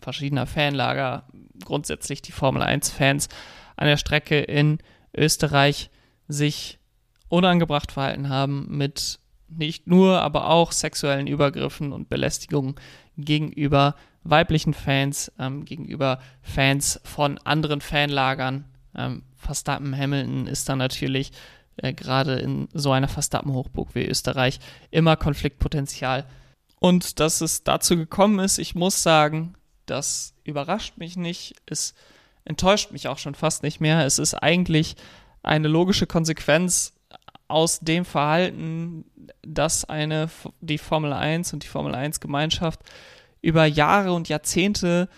verschiedener 0.00 0.46
Fanlager, 0.46 1.28
grundsätzlich 1.64 2.22
die 2.22 2.32
Formel 2.32 2.62
1-Fans 2.62 3.28
an 3.76 3.86
der 3.86 3.96
Strecke 3.96 4.40
in 4.40 4.78
Österreich 5.16 5.88
sich 6.26 6.80
unangebracht 7.28 7.92
verhalten 7.92 8.28
haben 8.28 8.66
mit 8.76 9.20
nicht 9.56 9.86
nur, 9.86 10.20
aber 10.20 10.48
auch 10.48 10.72
sexuellen 10.72 11.26
Übergriffen 11.26 11.92
und 11.92 12.08
Belästigungen 12.08 12.76
gegenüber 13.16 13.94
weiblichen 14.24 14.74
Fans, 14.74 15.32
ähm, 15.38 15.64
gegenüber 15.64 16.20
Fans 16.42 17.00
von 17.04 17.38
anderen 17.38 17.80
Fanlagern. 17.80 18.64
Ähm, 18.94 19.22
Verstappen 19.36 19.96
Hamilton 19.96 20.46
ist 20.46 20.68
dann 20.68 20.78
natürlich 20.78 21.32
äh, 21.76 21.92
gerade 21.92 22.34
in 22.34 22.68
so 22.72 22.92
einer 22.92 23.08
Verstappen-Hochburg 23.08 23.94
wie 23.94 24.06
Österreich 24.06 24.60
immer 24.90 25.16
Konfliktpotenzial. 25.16 26.24
Und 26.78 27.20
dass 27.20 27.40
es 27.40 27.64
dazu 27.64 27.96
gekommen 27.96 28.38
ist, 28.38 28.58
ich 28.58 28.74
muss 28.74 29.02
sagen, 29.02 29.54
das 29.86 30.34
überrascht 30.44 30.98
mich 30.98 31.16
nicht. 31.16 31.54
Es 31.66 31.94
enttäuscht 32.44 32.90
mich 32.90 33.08
auch 33.08 33.18
schon 33.18 33.34
fast 33.34 33.62
nicht 33.62 33.80
mehr. 33.80 34.04
Es 34.04 34.18
ist 34.18 34.34
eigentlich 34.34 34.96
eine 35.42 35.68
logische 35.68 36.06
Konsequenz 36.06 36.92
aus 37.52 37.80
dem 37.80 38.04
Verhalten, 38.04 39.04
das 39.42 39.84
eine, 39.84 40.30
die 40.60 40.78
Formel 40.78 41.12
1 41.12 41.52
und 41.52 41.62
die 41.62 41.68
Formel 41.68 41.94
1 41.94 42.20
Gemeinschaft 42.20 42.80
über 43.42 43.66
Jahre 43.66 44.14
und 44.14 44.28
Jahrzehnte 44.28 45.08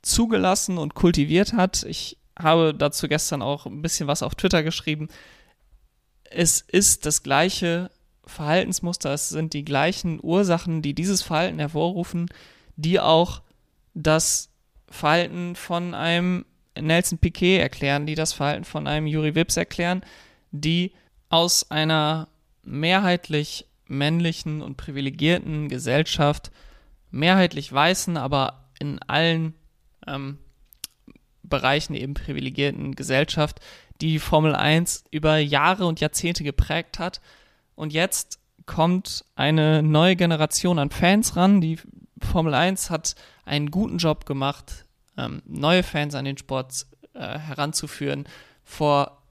zugelassen 0.00 0.78
und 0.78 0.94
kultiviert 0.94 1.52
hat. 1.52 1.82
Ich 1.82 2.18
habe 2.38 2.74
dazu 2.74 3.08
gestern 3.08 3.42
auch 3.42 3.66
ein 3.66 3.82
bisschen 3.82 4.06
was 4.06 4.22
auf 4.22 4.34
Twitter 4.34 4.62
geschrieben. 4.62 5.08
Es 6.30 6.60
ist 6.60 7.06
das 7.06 7.22
gleiche 7.22 7.90
Verhaltensmuster, 8.24 9.12
es 9.12 9.28
sind 9.28 9.52
die 9.52 9.64
gleichen 9.64 10.20
Ursachen, 10.22 10.80
die 10.80 10.94
dieses 10.94 11.22
Verhalten 11.22 11.58
hervorrufen, 11.58 12.28
die 12.76 13.00
auch 13.00 13.42
das 13.94 14.50
Verhalten 14.88 15.56
von 15.56 15.94
einem 15.94 16.44
Nelson 16.80 17.18
Piquet 17.18 17.58
erklären, 17.58 18.06
die 18.06 18.14
das 18.14 18.32
Verhalten 18.32 18.64
von 18.64 18.86
einem 18.86 19.06
Juri 19.06 19.34
Wips 19.34 19.56
erklären, 19.56 20.02
die 20.50 20.92
aus 21.28 21.70
einer 21.70 22.28
mehrheitlich 22.62 23.66
männlichen 23.86 24.62
und 24.62 24.76
privilegierten 24.76 25.68
Gesellschaft, 25.68 26.50
mehrheitlich 27.10 27.72
weißen, 27.72 28.16
aber 28.16 28.64
in 28.78 28.98
allen 29.02 29.54
ähm, 30.06 30.38
Bereichen 31.42 31.94
eben 31.94 32.14
privilegierten 32.14 32.94
Gesellschaft, 32.94 33.60
die 34.00 34.18
Formel 34.18 34.54
1 34.54 35.04
über 35.10 35.36
Jahre 35.36 35.86
und 35.86 36.00
Jahrzehnte 36.00 36.42
geprägt 36.42 36.98
hat. 36.98 37.20
Und 37.74 37.92
jetzt 37.92 38.40
kommt 38.66 39.24
eine 39.36 39.82
neue 39.82 40.16
Generation 40.16 40.78
an 40.78 40.90
Fans 40.90 41.36
ran. 41.36 41.60
Die 41.60 41.78
Formel 42.20 42.54
1 42.54 42.90
hat 42.90 43.14
einen 43.44 43.70
guten 43.70 43.98
Job 43.98 44.26
gemacht, 44.26 44.86
ähm, 45.16 45.42
neue 45.46 45.82
Fans 45.82 46.14
an 46.14 46.24
den 46.24 46.38
Sport 46.38 46.86
äh, 47.12 47.38
heranzuführen. 47.38 48.26
Vor 48.64 49.22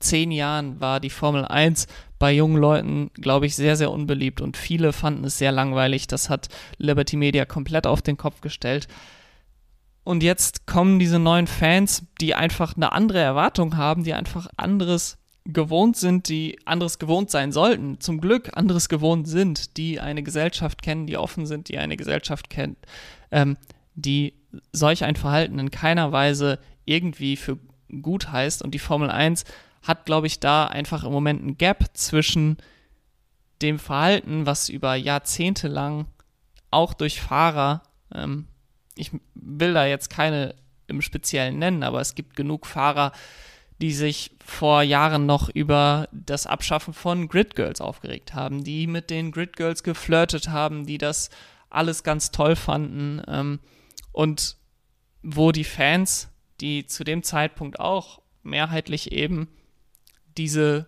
zehn 0.00 0.30
Jahren 0.30 0.80
war 0.80 1.00
die 1.00 1.10
Formel 1.10 1.44
1 1.44 1.86
bei 2.18 2.32
jungen 2.32 2.56
Leuten, 2.56 3.10
glaube 3.14 3.46
ich, 3.46 3.56
sehr, 3.56 3.76
sehr 3.76 3.90
unbeliebt 3.90 4.40
und 4.40 4.56
viele 4.56 4.92
fanden 4.92 5.24
es 5.24 5.38
sehr 5.38 5.52
langweilig. 5.52 6.06
Das 6.06 6.30
hat 6.30 6.48
Liberty 6.78 7.16
Media 7.16 7.44
komplett 7.44 7.86
auf 7.86 8.02
den 8.02 8.16
Kopf 8.16 8.40
gestellt. 8.40 8.88
Und 10.04 10.22
jetzt 10.22 10.66
kommen 10.66 10.98
diese 10.98 11.18
neuen 11.18 11.48
Fans, 11.48 12.04
die 12.20 12.34
einfach 12.34 12.76
eine 12.76 12.92
andere 12.92 13.18
Erwartung 13.18 13.76
haben, 13.76 14.04
die 14.04 14.14
einfach 14.14 14.46
anderes 14.56 15.18
gewohnt 15.44 15.96
sind, 15.96 16.28
die 16.28 16.58
anderes 16.64 16.98
gewohnt 16.98 17.30
sein 17.30 17.52
sollten, 17.52 18.00
zum 18.00 18.20
Glück 18.20 18.56
anderes 18.56 18.88
gewohnt 18.88 19.28
sind, 19.28 19.76
die 19.76 20.00
eine 20.00 20.22
Gesellschaft 20.22 20.82
kennen, 20.82 21.06
die 21.06 21.16
offen 21.16 21.46
sind, 21.46 21.68
die 21.68 21.78
eine 21.78 21.96
Gesellschaft 21.96 22.50
kennt, 22.50 22.78
ähm, 23.30 23.56
die 23.94 24.34
solch 24.72 25.04
ein 25.04 25.16
Verhalten 25.16 25.58
in 25.58 25.70
keiner 25.70 26.12
Weise 26.12 26.58
irgendwie 26.84 27.36
für 27.36 27.58
gut 28.02 28.30
heißt. 28.30 28.62
Und 28.62 28.74
die 28.74 28.78
Formel 28.78 29.10
1 29.10 29.44
hat, 29.86 30.04
glaube 30.04 30.26
ich, 30.26 30.40
da 30.40 30.66
einfach 30.66 31.04
im 31.04 31.12
Moment 31.12 31.44
ein 31.44 31.58
Gap 31.58 31.84
zwischen 31.94 32.58
dem 33.62 33.78
Verhalten, 33.78 34.46
was 34.46 34.68
über 34.68 34.94
Jahrzehnte 34.94 35.68
lang 35.68 36.06
auch 36.70 36.94
durch 36.94 37.20
Fahrer, 37.20 37.82
ähm, 38.14 38.48
ich 38.96 39.12
will 39.34 39.74
da 39.74 39.86
jetzt 39.86 40.10
keine 40.10 40.54
im 40.88 41.02
Speziellen 41.02 41.58
nennen, 41.58 41.82
aber 41.82 42.00
es 42.00 42.14
gibt 42.14 42.36
genug 42.36 42.66
Fahrer, 42.66 43.12
die 43.80 43.92
sich 43.92 44.30
vor 44.44 44.82
Jahren 44.82 45.26
noch 45.26 45.48
über 45.48 46.08
das 46.12 46.46
Abschaffen 46.46 46.94
von 46.94 47.28
Grid 47.28 47.54
Girls 47.56 47.80
aufgeregt 47.80 48.34
haben, 48.34 48.64
die 48.64 48.86
mit 48.86 49.10
den 49.10 49.32
Grid 49.32 49.56
Girls 49.56 49.82
geflirtet 49.82 50.48
haben, 50.48 50.86
die 50.86 50.98
das 50.98 51.30
alles 51.68 52.02
ganz 52.02 52.30
toll 52.30 52.56
fanden 52.56 53.22
ähm, 53.26 53.60
und 54.12 54.56
wo 55.22 55.52
die 55.52 55.64
Fans, 55.64 56.28
die 56.60 56.86
zu 56.86 57.04
dem 57.04 57.22
Zeitpunkt 57.22 57.80
auch 57.80 58.22
mehrheitlich 58.42 59.12
eben 59.12 59.48
diese 60.36 60.86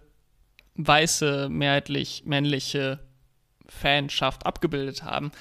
weiße, 0.75 1.49
mehrheitlich 1.51 2.23
männliche 2.25 3.01
Fanschaft 3.67 4.47
abgebildet 4.47 5.03
haben, 5.03 5.33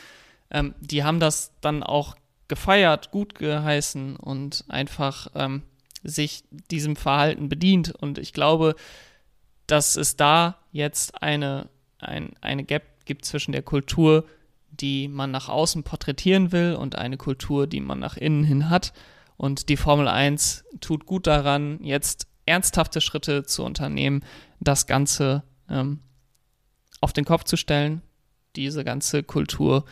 ähm, 0.51 0.75
die 0.79 1.03
haben 1.03 1.19
das 1.19 1.53
dann 1.61 1.83
auch 1.83 2.15
gefeiert, 2.47 3.11
gut 3.11 3.35
geheißen 3.35 4.15
und 4.15 4.65
einfach 4.69 5.27
ähm, 5.35 5.63
sich 6.03 6.43
diesem 6.71 6.95
Verhalten 6.95 7.49
bedient. 7.49 7.91
Und 7.91 8.17
ich 8.17 8.33
glaube, 8.33 8.75
dass 9.67 9.95
es 9.95 10.15
da 10.15 10.57
jetzt 10.71 11.21
eine, 11.21 11.69
ein, 11.99 12.33
eine 12.41 12.63
Gap 12.63 12.83
gibt 13.05 13.25
zwischen 13.25 13.51
der 13.51 13.63
Kultur, 13.63 14.25
die 14.71 15.07
man 15.07 15.31
nach 15.31 15.49
außen 15.49 15.83
porträtieren 15.83 16.51
will 16.51 16.75
und 16.75 16.95
eine 16.95 17.17
Kultur, 17.17 17.67
die 17.67 17.79
man 17.79 17.99
nach 17.99 18.17
innen 18.17 18.43
hin 18.43 18.69
hat. 18.69 18.93
Und 19.35 19.69
die 19.69 19.77
Formel 19.77 20.07
1 20.07 20.65
tut 20.81 21.05
gut 21.05 21.27
daran, 21.27 21.79
jetzt 21.83 22.27
ernsthafte 22.47 23.01
Schritte 23.01 23.43
zu 23.43 23.63
unternehmen, 23.63 24.23
das 24.59 24.87
Ganze 24.87 25.43
ähm, 25.69 25.99
auf 27.01 27.13
den 27.13 27.25
Kopf 27.25 27.43
zu 27.43 27.57
stellen, 27.57 28.01
diese 28.55 28.83
ganze 28.83 29.21
Kultur, 29.21 29.85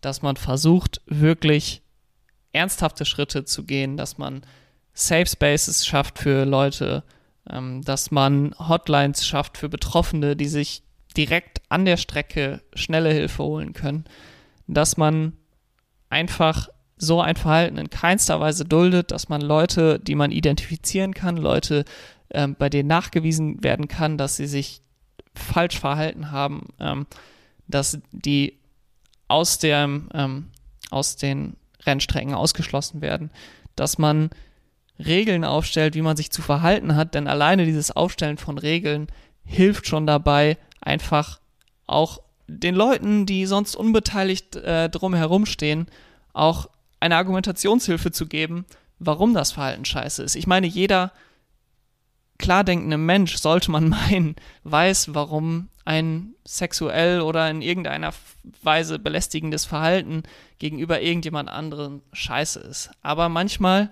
dass 0.00 0.22
man 0.22 0.36
versucht, 0.36 1.02
wirklich 1.06 1.82
ernsthafte 2.52 3.04
Schritte 3.04 3.44
zu 3.44 3.64
gehen, 3.64 3.96
dass 3.96 4.16
man 4.16 4.42
Safe 4.94 5.26
Spaces 5.26 5.86
schafft 5.86 6.18
für 6.18 6.44
Leute, 6.44 7.04
ähm, 7.48 7.82
dass 7.82 8.10
man 8.10 8.54
Hotlines 8.58 9.26
schafft 9.26 9.58
für 9.58 9.68
Betroffene, 9.68 10.36
die 10.36 10.48
sich 10.48 10.82
direkt 11.16 11.60
an 11.68 11.84
der 11.84 11.96
Strecke 11.96 12.62
schnelle 12.74 13.12
Hilfe 13.12 13.42
holen 13.42 13.72
können, 13.72 14.04
dass 14.66 14.96
man 14.96 15.32
einfach 16.08 16.68
so 17.00 17.20
ein 17.20 17.36
Verhalten 17.36 17.78
in 17.78 17.88
keinster 17.88 18.40
Weise 18.40 18.64
duldet, 18.64 19.10
dass 19.10 19.30
man 19.30 19.40
Leute, 19.40 19.98
die 19.98 20.14
man 20.14 20.30
identifizieren 20.30 21.14
kann, 21.14 21.38
Leute, 21.38 21.84
ähm, 22.30 22.54
bei 22.58 22.68
denen 22.68 22.88
nachgewiesen 22.88 23.64
werden 23.64 23.88
kann, 23.88 24.18
dass 24.18 24.36
sie 24.36 24.46
sich 24.46 24.82
falsch 25.34 25.78
verhalten 25.78 26.30
haben, 26.30 26.68
ähm, 26.78 27.06
dass 27.66 27.98
die 28.12 28.58
aus, 29.28 29.58
der, 29.58 29.88
ähm, 30.12 30.48
aus 30.90 31.16
den 31.16 31.56
Rennstrecken 31.86 32.34
ausgeschlossen 32.34 33.00
werden, 33.00 33.30
dass 33.76 33.96
man 33.96 34.28
Regeln 34.98 35.44
aufstellt, 35.44 35.94
wie 35.94 36.02
man 36.02 36.18
sich 36.18 36.30
zu 36.30 36.42
verhalten 36.42 36.96
hat, 36.96 37.14
denn 37.14 37.28
alleine 37.28 37.64
dieses 37.64 37.90
Aufstellen 37.90 38.36
von 38.36 38.58
Regeln 38.58 39.06
hilft 39.42 39.86
schon 39.86 40.06
dabei, 40.06 40.58
einfach 40.82 41.40
auch 41.86 42.20
den 42.46 42.74
Leuten, 42.74 43.24
die 43.24 43.46
sonst 43.46 43.74
unbeteiligt 43.74 44.56
äh, 44.56 44.90
drumherum 44.90 45.46
stehen, 45.46 45.86
auch 46.34 46.68
eine 47.00 47.16
Argumentationshilfe 47.16 48.12
zu 48.12 48.26
geben, 48.26 48.66
warum 48.98 49.34
das 49.34 49.52
Verhalten 49.52 49.84
scheiße 49.84 50.22
ist. 50.22 50.36
Ich 50.36 50.46
meine, 50.46 50.66
jeder 50.66 51.12
klar 52.40 52.64
denkende 52.64 52.98
Mensch, 52.98 53.36
sollte 53.36 53.70
man 53.70 53.88
meinen, 53.90 54.36
weiß, 54.64 55.14
warum 55.14 55.68
ein 55.84 56.34
sexuell 56.44 57.20
oder 57.20 57.48
in 57.50 57.62
irgendeiner 57.62 58.12
Weise 58.62 58.98
belästigendes 58.98 59.64
Verhalten 59.64 60.22
gegenüber 60.58 61.00
irgendjemand 61.00 61.48
anderem 61.48 62.02
scheiße 62.12 62.60
ist. 62.60 62.90
Aber 63.02 63.28
manchmal, 63.28 63.90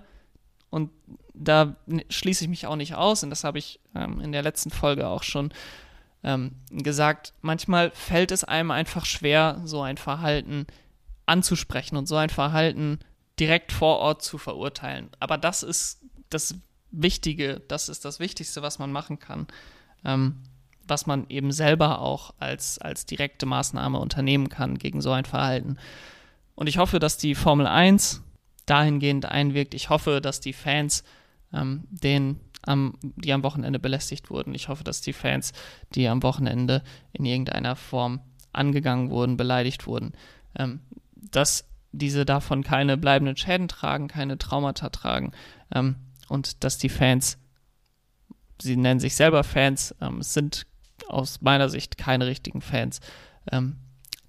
und 0.69 0.91
da 1.33 1.75
schließe 2.09 2.43
ich 2.43 2.49
mich 2.49 2.67
auch 2.67 2.75
nicht 2.75 2.95
aus, 2.95 3.23
und 3.23 3.29
das 3.29 3.43
habe 3.43 3.59
ich 3.59 3.79
ähm, 3.95 4.19
in 4.19 4.31
der 4.31 4.43
letzten 4.43 4.71
Folge 4.71 5.07
auch 5.07 5.23
schon 5.23 5.51
ähm, 6.23 6.51
gesagt, 6.71 7.33
manchmal 7.41 7.91
fällt 7.91 8.31
es 8.31 8.43
einem 8.43 8.71
einfach 8.71 9.05
schwer, 9.05 9.61
so 9.63 9.81
ein 9.81 9.97
Verhalten 9.97 10.67
anzusprechen 11.29 11.95
und 11.95 12.07
so 12.07 12.15
ein 12.15 12.29
Verhalten 12.29 12.99
direkt 13.39 13.71
vor 13.71 13.97
Ort 13.99 14.21
zu 14.21 14.37
verurteilen. 14.37 15.09
Aber 15.19 15.37
das 15.37 15.63
ist 15.63 16.01
das 16.29 16.55
Wichtige, 16.91 17.61
das 17.67 17.87
ist 17.87 18.03
das 18.03 18.19
Wichtigste, 18.19 18.61
was 18.61 18.79
man 18.79 18.91
machen 18.91 19.19
kann, 19.19 19.47
ähm, 20.03 20.37
was 20.87 21.05
man 21.05 21.27
eben 21.29 21.51
selber 21.51 22.01
auch 22.01 22.33
als, 22.39 22.79
als 22.79 23.05
direkte 23.05 23.45
Maßnahme 23.45 23.99
unternehmen 23.99 24.49
kann 24.49 24.77
gegen 24.77 25.01
so 25.01 25.11
ein 25.11 25.25
Verhalten. 25.25 25.77
Und 26.55 26.67
ich 26.67 26.77
hoffe, 26.77 26.99
dass 26.99 27.17
die 27.17 27.35
Formel 27.35 27.67
1 27.67 28.21
dahingehend 28.65 29.25
einwirkt. 29.25 29.73
Ich 29.73 29.89
hoffe, 29.89 30.19
dass 30.19 30.41
die 30.41 30.53
Fans 30.53 31.03
ähm, 31.53 31.83
den 31.89 32.39
am, 32.63 32.95
die 33.01 33.31
am 33.31 33.43
Wochenende 33.43 33.79
belästigt 33.79 34.29
wurden. 34.29 34.53
Ich 34.53 34.67
hoffe, 34.67 34.83
dass 34.83 35.01
die 35.01 35.13
Fans, 35.13 35.53
die 35.95 36.07
am 36.07 36.23
Wochenende 36.23 36.83
in 37.13 37.25
irgendeiner 37.25 37.75
Form 37.75 38.19
angegangen 38.51 39.09
wurden, 39.09 39.37
beleidigt 39.37 39.87
wurden, 39.87 40.13
ähm, 40.55 40.81
dass 41.31 41.65
diese 41.91 42.25
davon 42.25 42.63
keine 42.63 42.97
bleibenden 42.97 43.35
Schäden 43.35 43.67
tragen, 43.67 44.07
keine 44.07 44.37
Traumata 44.37 44.89
tragen 44.89 45.31
ähm, 45.73 45.95
und 46.27 46.63
dass 46.63 46.77
die 46.77 46.89
Fans, 46.89 47.37
sie 48.61 48.77
nennen 48.77 48.99
sich 48.99 49.15
selber 49.15 49.43
Fans, 49.43 49.95
ähm, 50.01 50.21
sind 50.21 50.65
aus 51.07 51.41
meiner 51.41 51.69
Sicht 51.69 51.97
keine 51.97 52.27
richtigen 52.27 52.61
Fans, 52.61 52.99
ähm, 53.51 53.77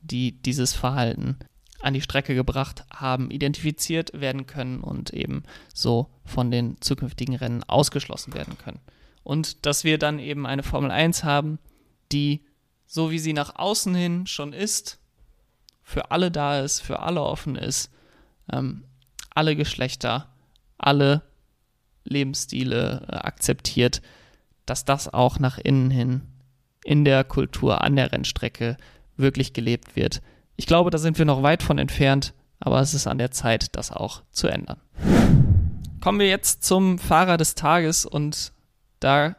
die 0.00 0.40
dieses 0.40 0.72
Verhalten 0.72 1.38
an 1.80 1.94
die 1.94 2.02
Strecke 2.02 2.34
gebracht 2.34 2.84
haben, 2.92 3.30
identifiziert 3.30 4.12
werden 4.18 4.46
können 4.46 4.80
und 4.80 5.12
eben 5.12 5.44
so 5.74 6.10
von 6.24 6.50
den 6.50 6.80
zukünftigen 6.80 7.34
Rennen 7.36 7.64
ausgeschlossen 7.64 8.34
werden 8.34 8.58
können. 8.58 8.80
Und 9.22 9.66
dass 9.66 9.84
wir 9.84 9.98
dann 9.98 10.18
eben 10.18 10.46
eine 10.46 10.62
Formel 10.62 10.90
1 10.90 11.24
haben, 11.24 11.58
die, 12.12 12.44
so 12.86 13.10
wie 13.10 13.18
sie 13.18 13.32
nach 13.32 13.56
außen 13.56 13.94
hin 13.94 14.26
schon 14.26 14.52
ist, 14.52 14.99
für 15.90 16.12
alle 16.12 16.30
da 16.30 16.60
ist, 16.60 16.80
für 16.80 17.00
alle 17.00 17.20
offen 17.20 17.56
ist, 17.56 17.90
ähm, 18.52 18.84
alle 19.34 19.56
Geschlechter, 19.56 20.28
alle 20.78 21.22
Lebensstile 22.04 23.08
äh, 23.08 23.16
akzeptiert, 23.16 24.00
dass 24.66 24.84
das 24.84 25.12
auch 25.12 25.40
nach 25.40 25.58
innen 25.58 25.90
hin 25.90 26.22
in 26.84 27.04
der 27.04 27.24
Kultur, 27.24 27.82
an 27.82 27.96
der 27.96 28.12
Rennstrecke 28.12 28.76
wirklich 29.16 29.52
gelebt 29.52 29.96
wird. 29.96 30.22
Ich 30.54 30.66
glaube, 30.66 30.90
da 30.90 30.98
sind 30.98 31.18
wir 31.18 31.24
noch 31.24 31.42
weit 31.42 31.62
von 31.62 31.76
entfernt, 31.76 32.34
aber 32.60 32.80
es 32.80 32.94
ist 32.94 33.08
an 33.08 33.18
der 33.18 33.32
Zeit, 33.32 33.74
das 33.74 33.90
auch 33.90 34.22
zu 34.30 34.46
ändern. 34.46 34.80
Kommen 36.00 36.20
wir 36.20 36.28
jetzt 36.28 36.62
zum 36.62 37.00
Fahrer 37.00 37.36
des 37.36 37.56
Tages 37.56 38.06
und 38.06 38.52
da 39.00 39.34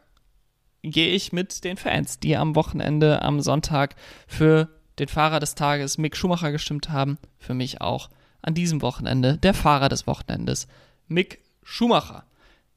gehe 0.83 1.13
ich 1.13 1.31
mit 1.31 1.63
den 1.63 1.77
Fans, 1.77 2.19
die 2.19 2.35
am 2.35 2.55
Wochenende, 2.55 3.21
am 3.21 3.39
Sonntag 3.39 3.95
für 4.27 4.80
den 4.99 5.08
Fahrer 5.08 5.39
des 5.39 5.56
Tages 5.56 5.97
Mick 5.97 6.15
Schumacher 6.15 6.51
gestimmt 6.51 6.89
haben. 6.89 7.17
Für 7.39 7.54
mich 7.54 7.82
auch 7.82 8.10
an 8.41 8.54
diesem 8.54 8.82
Wochenende 8.82 9.38
der 9.38 9.54
Fahrer 9.54 9.89
des 9.89 10.08
Wochenendes, 10.08 10.67
Mick 11.08 11.39
Schumacher. 11.63 12.23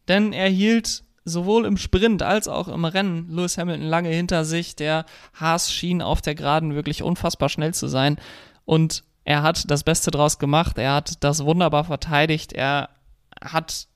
Denn 0.09 0.33
er 0.33 0.49
hielt 0.49 1.05
sowohl 1.25 1.65
im 1.65 1.77
Sprint 1.77 2.23
als 2.23 2.49
auch 2.49 2.69
im 2.69 2.85
Rennen 2.85 3.31
Lewis 3.31 3.57
Hamilton 3.57 3.87
lange 3.87 4.11
hinter 4.11 4.45
sich. 4.45 4.77
Der 4.77 5.07
Haas 5.33 5.73
schien 5.73 6.03
auf 6.03 6.21
der 6.21 6.35
Geraden 6.35 6.75
wirklich 6.75 7.03
unfassbar 7.03 7.49
schnell 7.49 7.73
zu 7.73 7.89
sein. 7.89 8.19
Und 8.67 9.05
er 9.25 9.43
hat 9.43 9.71
das 9.71 9.85
Beste 9.85 10.11
draus 10.11 10.39
gemacht. 10.39 10.77
Er 10.79 10.95
hat 10.95 11.25
das 11.25 11.45
wunderbar 11.45 11.85
verteidigt. 11.85 12.53
Er 12.53 12.91
hat 13.43 13.89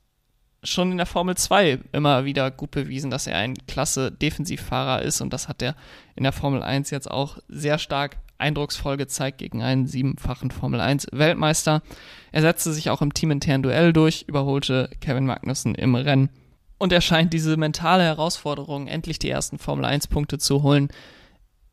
schon 0.62 0.90
in 0.90 0.96
der 0.96 1.06
Formel 1.06 1.36
2 1.36 1.80
immer 1.92 2.24
wieder 2.24 2.50
gut 2.50 2.70
bewiesen, 2.70 3.10
dass 3.10 3.26
er 3.26 3.36
ein 3.36 3.54
klasse 3.66 4.10
Defensivfahrer 4.10 5.02
ist. 5.02 5.20
Und 5.20 5.32
das 5.32 5.48
hat 5.48 5.62
er 5.62 5.76
in 6.16 6.24
der 6.24 6.32
Formel 6.32 6.62
1 6.62 6.90
jetzt 6.90 7.10
auch 7.10 7.38
sehr 7.48 7.78
stark 7.78 8.16
eindrucksvoll 8.38 8.96
gezeigt 8.96 9.38
gegen 9.38 9.62
einen 9.62 9.86
siebenfachen 9.86 10.50
Formel 10.50 10.80
1 10.80 11.08
Weltmeister. 11.12 11.82
Er 12.32 12.42
setzte 12.42 12.72
sich 12.72 12.90
auch 12.90 13.02
im 13.02 13.14
teaminternen 13.14 13.62
Duell 13.62 13.92
durch, 13.92 14.24
überholte 14.28 14.90
Kevin 15.00 15.26
Magnussen 15.26 15.74
im 15.74 15.94
Rennen 15.94 16.30
und 16.78 16.92
er 16.92 17.00
scheint 17.00 17.32
diese 17.32 17.56
mentale 17.56 18.04
Herausforderung, 18.04 18.86
endlich 18.86 19.18
die 19.18 19.30
ersten 19.30 19.58
Formel 19.58 19.84
1 19.84 20.06
Punkte 20.06 20.38
zu 20.38 20.62
holen, 20.62 20.88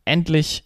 endlich 0.04 0.64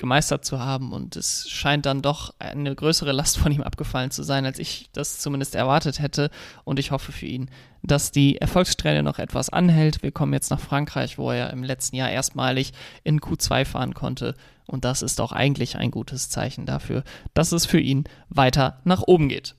gemeistert 0.00 0.44
zu 0.44 0.58
haben. 0.58 0.92
Und 0.92 1.14
es 1.14 1.48
scheint 1.48 1.86
dann 1.86 2.02
doch 2.02 2.34
eine 2.40 2.74
größere 2.74 3.12
Last 3.12 3.38
von 3.38 3.52
ihm 3.52 3.62
abgefallen 3.62 4.10
zu 4.10 4.24
sein, 4.24 4.44
als 4.44 4.58
ich 4.58 4.90
das 4.92 5.20
zumindest 5.20 5.54
erwartet 5.54 6.00
hätte. 6.00 6.30
Und 6.64 6.80
ich 6.80 6.90
hoffe 6.90 7.12
für 7.12 7.26
ihn, 7.26 7.50
dass 7.82 8.10
die 8.10 8.38
Erfolgssträhne 8.38 9.04
noch 9.04 9.18
etwas 9.18 9.50
anhält. 9.50 10.02
Wir 10.02 10.10
kommen 10.10 10.32
jetzt 10.32 10.50
nach 10.50 10.60
Frankreich, 10.60 11.18
wo 11.18 11.30
er 11.30 11.50
im 11.50 11.62
letzten 11.62 11.96
Jahr 11.96 12.10
erstmalig 12.10 12.72
in 13.04 13.20
Q2 13.20 13.64
fahren 13.64 13.94
konnte. 13.94 14.34
Und 14.66 14.84
das 14.84 15.02
ist 15.02 15.20
auch 15.20 15.32
eigentlich 15.32 15.76
ein 15.76 15.90
gutes 15.90 16.30
Zeichen 16.30 16.66
dafür, 16.66 17.04
dass 17.34 17.52
es 17.52 17.66
für 17.66 17.80
ihn 17.80 18.04
weiter 18.28 18.80
nach 18.84 19.02
oben 19.02 19.28
geht. 19.28 19.54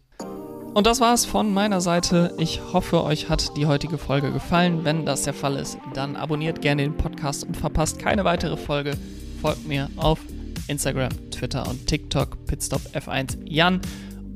Und 0.74 0.88
das 0.88 1.02
war's 1.02 1.26
von 1.26 1.54
meiner 1.54 1.82
Seite. 1.82 2.34
Ich 2.38 2.62
hoffe, 2.72 3.04
euch 3.04 3.28
hat 3.28 3.58
die 3.58 3.66
heutige 3.66 3.98
Folge 3.98 4.32
gefallen. 4.32 4.86
Wenn 4.86 5.06
das 5.06 5.24
der 5.24 5.34
Fall 5.34 5.58
ist, 5.58 5.78
dann 5.94 6.16
abonniert 6.16 6.62
gerne 6.62 6.84
den 6.84 6.96
Podcast 6.96 7.44
und 7.44 7.58
verpasst 7.58 8.00
keine 8.00 8.24
weitere 8.24 8.56
Folge. 8.56 8.98
Folgt 9.42 9.68
mir 9.68 9.90
auf 9.96 10.20
Instagram, 10.68 11.10
Twitter 11.32 11.68
und 11.68 11.88
TikTok 11.88 12.46
Pitstop 12.46 12.82
F1 12.94 13.38
Jan. 13.46 13.82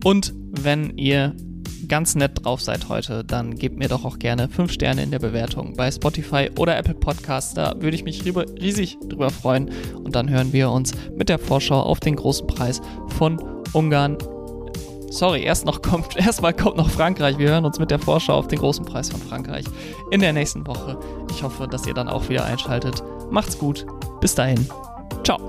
Und 0.04 0.34
wenn 0.50 0.98
ihr 0.98 1.36
ganz 1.88 2.15
nett 2.15 2.44
drauf 2.44 2.62
seid 2.62 2.89
heute, 2.89 3.24
dann 3.24 3.56
gebt 3.56 3.78
mir 3.78 3.88
doch 3.88 4.04
auch 4.04 4.18
gerne 4.18 4.50
5 4.50 4.72
Sterne 4.72 5.04
in 5.04 5.12
der 5.12 5.20
Bewertung 5.20 5.76
bei 5.76 5.91
Spotify 5.91 6.50
oder 6.58 6.76
Apple 6.78 6.96
Podcasts. 6.96 7.54
Da 7.54 7.76
würde 7.80 7.96
ich 7.96 8.04
mich 8.04 8.24
riesig 8.26 8.98
drüber 9.08 9.30
freuen. 9.30 9.70
Und 9.94 10.15
dann 10.15 10.30
hören 10.30 10.52
wir 10.52 10.72
uns 10.72 10.94
mit 11.15 11.30
der 11.30 11.38
Vorschau 11.38 11.82
auf 11.82 12.00
den 12.00 12.15
großen 12.15 12.48
Preis 12.48 12.82
von 13.18 13.39
Ungarn 13.74 14.18
sorry, 15.15 15.44
erst 15.44 15.65
noch 15.65 15.82
kommt, 15.82 16.15
erstmal 16.18 16.54
kommt 16.54 16.78
noch 16.78 16.89
Frankreich. 16.89 17.38
Wir 17.38 17.50
hören 17.50 17.65
uns 17.65 17.80
mit 17.80 17.91
der 17.91 18.00
Vorschau 18.00 18.34
auf 18.34 18.48
den 18.48 18.60
großen 18.60 18.86
Preis 18.86 19.10
von 19.10 19.22
Frankreich 19.22 19.65
in 20.12 20.20
der 20.20 20.34
nächsten 20.34 20.65
Woche. 20.68 20.98
Ich 21.32 21.44
hoffe, 21.44 21.68
dass 21.68 21.88
ihr 21.88 21.94
dann 21.94 22.08
auch 22.08 22.30
wieder 22.30 22.46
einschaltet. 22.46 23.04
Macht's 23.30 23.58
gut. 23.58 23.86
Bis 24.22 24.36
dahin. 24.36 24.68
Ciao. 25.24 25.39